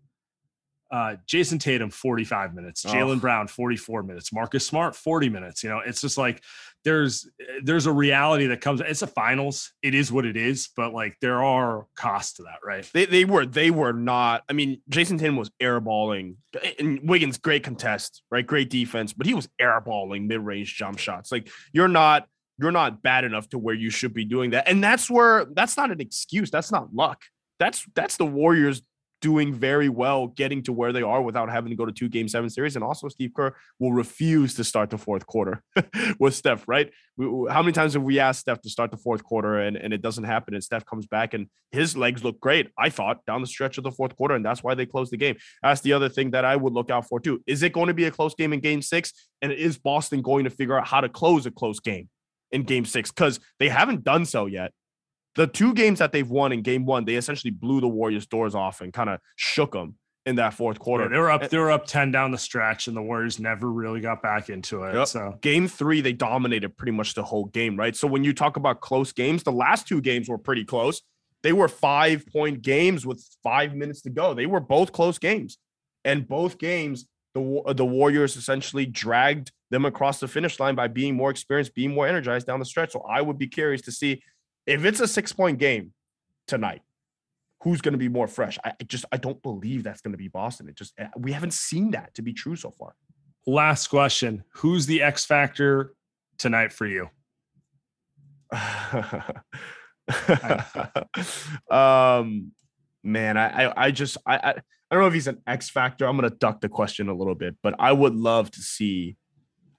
uh, 0.91 1.17
Jayson 1.27 1.59
Tatum, 1.59 1.89
45 1.91 2.55
minutes, 2.55 2.85
Oh. 2.85 2.91
Jaylen 2.93 3.19
Brown, 3.21 3.47
44 3.47 4.03
minutes, 4.03 4.31
Marcus 4.33 4.67
Smart, 4.67 4.95
40 4.95 5.31
minutes. 5.31 5.65
You 5.65 5.71
know, 5.71 5.79
it's 5.79 6.03
just 6.03 6.19
like 6.19 6.43
there's 6.85 7.27
there's 7.63 7.87
a 7.87 7.93
reality 7.93 8.49
that 8.49 8.61
comes. 8.61 8.83
It's 8.83 9.01
a 9.03 9.07
finals. 9.07 9.73
It 9.83 9.95
is 9.95 10.13
what 10.13 10.27
it 10.27 10.37
is, 10.37 10.69
but 10.77 10.93
like 10.93 11.17
there 11.23 11.43
are 11.43 11.87
costs 11.97 12.35
to 12.35 12.43
that, 12.43 12.59
right? 12.63 12.87
They 12.93 13.07
they 13.07 13.25
were 13.25 13.47
they 13.47 13.71
were 13.71 13.93
not. 13.95 14.43
I 14.51 14.53
mean, 14.53 14.83
Jayson 14.91 15.17
Tatum 15.19 15.37
was 15.37 15.51
airballing, 15.63 16.35
and 16.79 17.01
Wiggins 17.09 17.39
great 17.39 17.63
contest, 17.63 18.23
right? 18.31 18.47
Great 18.47 18.69
defense, 18.69 19.15
but 19.15 19.27
he 19.27 19.33
was 19.33 19.49
airballing 19.61 20.27
mid 20.27 20.41
range 20.41 20.75
jump 20.77 20.99
shots. 20.99 21.33
Like 21.33 21.49
you're 21.73 21.89
not 21.89 22.27
you're 22.63 22.73
not 22.73 23.03
bad 23.03 23.25
enough 23.25 23.49
to 23.51 23.59
where 23.59 23.75
you 23.75 23.91
should 23.91 24.15
be 24.15 24.25
doing 24.25 24.51
that, 24.51 24.69
and 24.69 24.83
that's 24.83 25.11
where 25.11 25.45
that's 25.45 25.77
not 25.77 25.91
an 25.91 26.01
excuse. 26.01 26.51
That's 26.51 26.73
not 26.73 26.95
luck. 26.95 27.21
That's 27.59 27.85
that's 27.95 28.17
the 28.17 28.25
Warriors 28.25 28.83
doing 29.23 29.55
very 29.55 29.89
well, 29.89 30.27
getting 30.27 30.63
to 30.65 30.73
where 30.73 30.93
they 30.93 31.01
are 31.01 31.23
without 31.23 31.49
having 31.49 31.71
to 31.71 31.77
go 31.77 31.87
to 31.87 31.93
two 31.93 32.09
game 32.09 32.29
seven 32.29 32.51
series. 32.51 32.75
And 32.75 32.85
also, 32.85 33.09
Steve 33.09 33.31
Kerr 33.35 33.55
will 33.79 33.93
refuse 33.93 34.55
to 34.55 34.65
start 34.65 34.91
the 34.91 34.99
fourth 34.99 35.25
quarter 35.27 35.63
with 36.19 36.35
Steph, 36.35 36.67
right? 36.67 36.91
How 37.19 37.63
many 37.63 37.73
times 37.73 37.95
have 37.95 38.03
we 38.03 38.19
asked 38.19 38.41
Steph 38.41 38.61
to 38.63 38.69
start 38.69 38.91
the 38.91 38.97
fourth 38.97 39.23
quarter 39.23 39.61
and, 39.61 39.77
and 39.77 39.95
it 39.95 40.03
doesn't 40.03 40.25
happen? 40.25 40.55
And 40.55 40.63
Steph 40.63 40.85
comes 40.85 41.07
back 41.07 41.33
and 41.33 41.47
his 41.71 41.97
legs 41.97 42.25
look 42.25 42.41
great, 42.41 42.71
I 42.77 42.91
thought, 42.91 43.25
down 43.25 43.41
the 43.41 43.47
stretch 43.47 43.79
of 43.79 43.85
the 43.85 43.93
fourth 43.93 44.17
quarter. 44.17 44.35
And 44.35 44.45
that's 44.45 44.63
why 44.63 44.75
they 44.75 44.87
closed 44.87 45.13
the 45.13 45.17
game. 45.17 45.37
That's 45.63 45.81
the 45.81 45.93
other 45.93 46.09
thing 46.09 46.33
that 46.33 46.45
I 46.45 46.57
would 46.57 46.73
look 46.73 46.91
out 46.91 47.09
for, 47.09 47.21
too. 47.21 47.41
Is 47.47 47.63
it 47.63 47.73
going 47.73 47.87
to 47.87 47.95
be 47.95 48.05
a 48.05 48.11
close 48.11 48.35
game 48.35 48.53
in 48.53 48.61
game 48.61 48.83
six? 48.83 49.13
And 49.41 49.53
is 49.53 49.79
Boston 49.79 50.21
going 50.21 50.45
to 50.45 50.51
figure 50.51 50.77
out 50.77 50.87
how 50.87 51.01
to 51.01 51.09
close 51.09 51.47
a 51.47 51.53
close 51.53 51.79
game 51.79 52.09
in 52.53 52.63
game 52.63 52.85
six? 52.85 53.11
Because 53.11 53.41
they 53.59 53.69
haven't 53.69 54.05
done 54.05 54.25
so 54.25 54.47
yet 54.47 54.73
the 55.35 55.47
two 55.47 55.75
games 55.75 55.99
that 55.99 56.13
they've 56.13 56.29
won 56.29 56.53
in 56.53 56.63
game 56.63 56.85
one, 56.85 57.05
they 57.05 57.15
essentially 57.15 57.51
blew 57.51 57.81
the 57.81 57.89
Warriors' 57.89 58.27
doors 58.27 58.55
off 58.55 58.81
and 58.81 58.93
kind 58.93 59.09
of 59.09 59.19
shook 59.37 59.73
them 59.73 59.97
in 60.27 60.37
that 60.37 60.55
fourth 60.55 60.79
quarter. 60.79 61.05
Yeah, 61.05 61.11
they 61.11 61.19
were 61.19 61.31
up. 61.31 61.49
They 61.49 61.59
were 61.59 61.71
up 61.71 61.87
ten 61.87 62.11
down 62.11 62.31
the 62.31 62.39
stretch, 62.39 62.87
and 62.87 62.97
the 62.97 63.03
Warriors 63.03 63.41
never 63.41 63.71
really 63.71 64.01
got 64.01 64.23
back 64.23 64.51
into 64.51 64.85
it. 64.85 64.95
Yep. 64.95 65.09
So 65.09 65.39
game 65.41 65.69
three, 65.69 66.01
they 66.01 66.13
dominated 66.13 66.77
pretty 66.77 66.93
much 66.93 67.15
the 67.15 67.25
whole 67.25 67.47
game, 67.47 67.77
right? 67.77 67.97
So 67.97 68.07
when 68.07 68.25
you 68.25 68.33
talk 68.33 68.57
about 68.57 68.81
close 68.81 69.13
games, 69.13 69.43
the 69.43 69.53
last 69.53 69.89
two 69.89 70.01
games 70.01 70.29
were 70.29 70.39
pretty 70.39 70.65
close. 70.65 71.03
They 71.43 71.53
were 71.53 71.69
five 71.69 72.27
point 72.27 72.63
games 72.63 73.05
with 73.07 73.25
five 73.43 73.75
minutes 73.75 74.03
to 74.03 74.11
go. 74.11 74.35
They 74.35 74.47
were 74.47 74.61
both 74.61 74.93
close 74.93 75.19
games, 75.19 75.59
and 76.05 76.29
both 76.29 76.59
games, 76.59 77.07
the 77.35 77.63
the 77.75 77.87
Warriors 77.87 78.37
essentially 78.37 78.87
dragged 78.87 79.51
them 79.73 79.87
across 79.87 80.21
the 80.21 80.29
finish 80.29 80.61
line 80.61 80.75
by 80.75 80.87
being 80.87 81.17
more 81.17 81.31
experienced, 81.31 81.75
being 81.75 81.95
more 81.95 82.07
energized 82.07 82.47
down 82.47 82.61
the 82.61 82.65
stretch. 82.65 82.93
So 82.93 83.01
I 83.01 83.23
would 83.23 83.39
be 83.39 83.49
curious 83.49 83.81
to 83.83 83.93
see 83.93 84.23
if 84.67 84.85
it's 84.85 85.01
a 85.01 85.09
six 85.09 85.33
point 85.33 85.59
game 85.59 85.93
tonight. 86.47 86.83
Who's 87.63 87.81
going 87.81 87.93
to 87.93 87.99
be 87.99 88.09
more 88.09 88.29
fresh? 88.29 88.59
I 88.65 88.75
just 88.87 89.07
I 89.11 89.17
don't 89.17 89.43
believe 89.43 89.83
that's 89.83 90.03
going 90.03 90.13
to 90.13 90.19
be 90.19 90.29
Boston. 90.29 90.69
It 90.69 90.77
just 90.77 90.93
eh, 90.99 91.09
we 91.17 91.33
haven't 91.33 91.55
seen 91.55 91.93
that 91.93 92.15
to 92.15 92.23
be 92.23 92.33
true 92.33 92.55
so 92.55 92.71
far. 92.71 92.95
last 93.47 93.89
question: 93.89 94.45
Who's 94.57 94.87
the 94.87 95.03
X 95.03 95.25
factor 95.25 95.95
tonight 96.39 96.73
for 96.73 96.87
you? 96.87 97.09
um 101.71 102.53
man 103.03 103.39
I, 103.39 103.65
I 103.65 103.87
i 103.87 103.91
just 103.91 104.19
I, 104.27 104.37
I 104.37 104.51
i 104.51 104.55
don't 104.91 105.01
know 105.01 105.07
if 105.07 105.15
he's 105.15 105.27
an 105.27 105.41
x 105.47 105.71
factor 105.71 106.05
i'm 106.07 106.17
gonna 106.17 106.29
duck 106.29 106.61
the 106.61 106.69
question 106.69 107.09
a 107.09 107.15
little 107.15 107.35
bit 107.35 107.57
but 107.63 107.75
i 107.79 107.91
would 107.91 108.15
love 108.15 108.51
to 108.51 108.61
see 108.61 109.17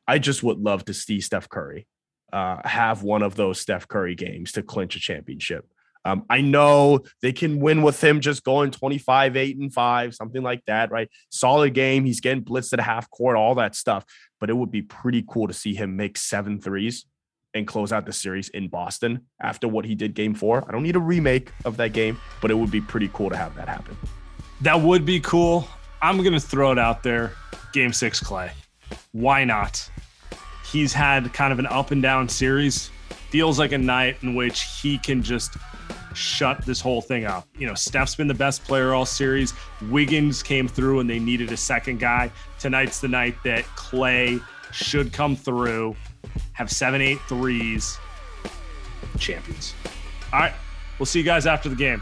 i 0.07 0.17
just 0.17 0.43
would 0.43 0.59
love 0.59 0.85
to 0.85 0.93
see 0.93 1.19
steph 1.19 1.49
curry 1.49 1.87
uh 2.31 2.57
have 2.67 3.03
one 3.03 3.21
of 3.21 3.35
those 3.35 3.59
steph 3.59 3.87
curry 3.87 4.15
games 4.15 4.51
to 4.51 4.61
clinch 4.61 4.95
a 4.95 4.99
championship 4.99 5.65
um, 6.05 6.25
I 6.29 6.41
know 6.41 6.99
they 7.21 7.31
can 7.31 7.59
win 7.59 7.81
with 7.81 8.03
him 8.03 8.19
just 8.19 8.43
going 8.43 8.71
25, 8.71 9.37
8, 9.37 9.57
and 9.57 9.73
5, 9.73 10.15
something 10.15 10.43
like 10.43 10.63
that, 10.67 10.91
right? 10.91 11.09
Solid 11.29 11.73
game. 11.73 12.03
He's 12.03 12.19
getting 12.19 12.43
blitzed 12.43 12.73
at 12.73 12.79
half 12.81 13.09
court, 13.09 13.37
all 13.37 13.55
that 13.55 13.75
stuff. 13.75 14.03
But 14.39 14.49
it 14.49 14.53
would 14.53 14.71
be 14.71 14.81
pretty 14.81 15.23
cool 15.27 15.47
to 15.47 15.53
see 15.53 15.73
him 15.73 15.95
make 15.95 16.17
seven 16.17 16.59
threes 16.59 17.05
and 17.53 17.67
close 17.67 17.93
out 17.93 18.05
the 18.05 18.13
series 18.13 18.49
in 18.49 18.67
Boston 18.67 19.27
after 19.41 19.67
what 19.67 19.85
he 19.85 19.95
did 19.95 20.13
game 20.13 20.33
four. 20.33 20.65
I 20.67 20.71
don't 20.71 20.83
need 20.83 20.95
a 20.95 20.99
remake 20.99 21.51
of 21.65 21.77
that 21.77 21.93
game, 21.93 22.19
but 22.41 22.51
it 22.51 22.55
would 22.55 22.71
be 22.71 22.81
pretty 22.81 23.09
cool 23.13 23.29
to 23.29 23.37
have 23.37 23.55
that 23.55 23.69
happen. 23.69 23.95
That 24.61 24.81
would 24.81 25.05
be 25.05 25.19
cool. 25.19 25.67
I'm 26.01 26.17
going 26.17 26.33
to 26.33 26.39
throw 26.39 26.71
it 26.71 26.79
out 26.79 27.03
there. 27.03 27.33
Game 27.71 27.93
six, 27.93 28.21
Klay. 28.21 28.51
Why 29.11 29.43
not? 29.43 29.89
He's 30.71 30.93
had 30.93 31.33
kind 31.33 31.53
of 31.53 31.59
an 31.59 31.67
up 31.67 31.91
and 31.91 32.01
down 32.01 32.29
series. 32.29 32.89
Feels 33.29 33.59
like 33.59 33.71
a 33.71 33.77
night 33.77 34.17
in 34.21 34.35
which 34.35 34.61
he 34.81 34.97
can 34.97 35.23
just 35.23 35.57
shut 36.13 36.63
this 36.65 36.79
whole 36.79 37.01
thing 37.01 37.25
up. 37.25 37.47
You 37.57 37.67
know, 37.67 37.73
Steph's 37.73 38.15
been 38.15 38.27
the 38.27 38.33
best 38.33 38.63
player 38.63 38.93
all 38.93 39.05
series. 39.05 39.53
Wiggins 39.89 40.43
came 40.43 40.67
through 40.67 40.99
and 40.99 41.09
they 41.09 41.19
needed 41.19 41.51
a 41.51 41.57
second 41.57 41.99
guy. 41.99 42.31
Tonight's 42.59 42.99
the 42.99 43.07
night 43.07 43.35
that 43.43 43.63
Klay 43.75 44.41
should 44.71 45.13
come 45.13 45.35
through 45.35 45.95
have 46.53 46.71
seven, 46.71 47.01
eight 47.01 47.19
threes, 47.27 47.97
champions. 49.17 49.73
All 50.31 50.39
right. 50.39 50.53
We'll 50.99 51.05
see 51.05 51.19
you 51.19 51.25
guys 51.25 51.45
after 51.45 51.69
the 51.69 51.75
game. 51.75 52.01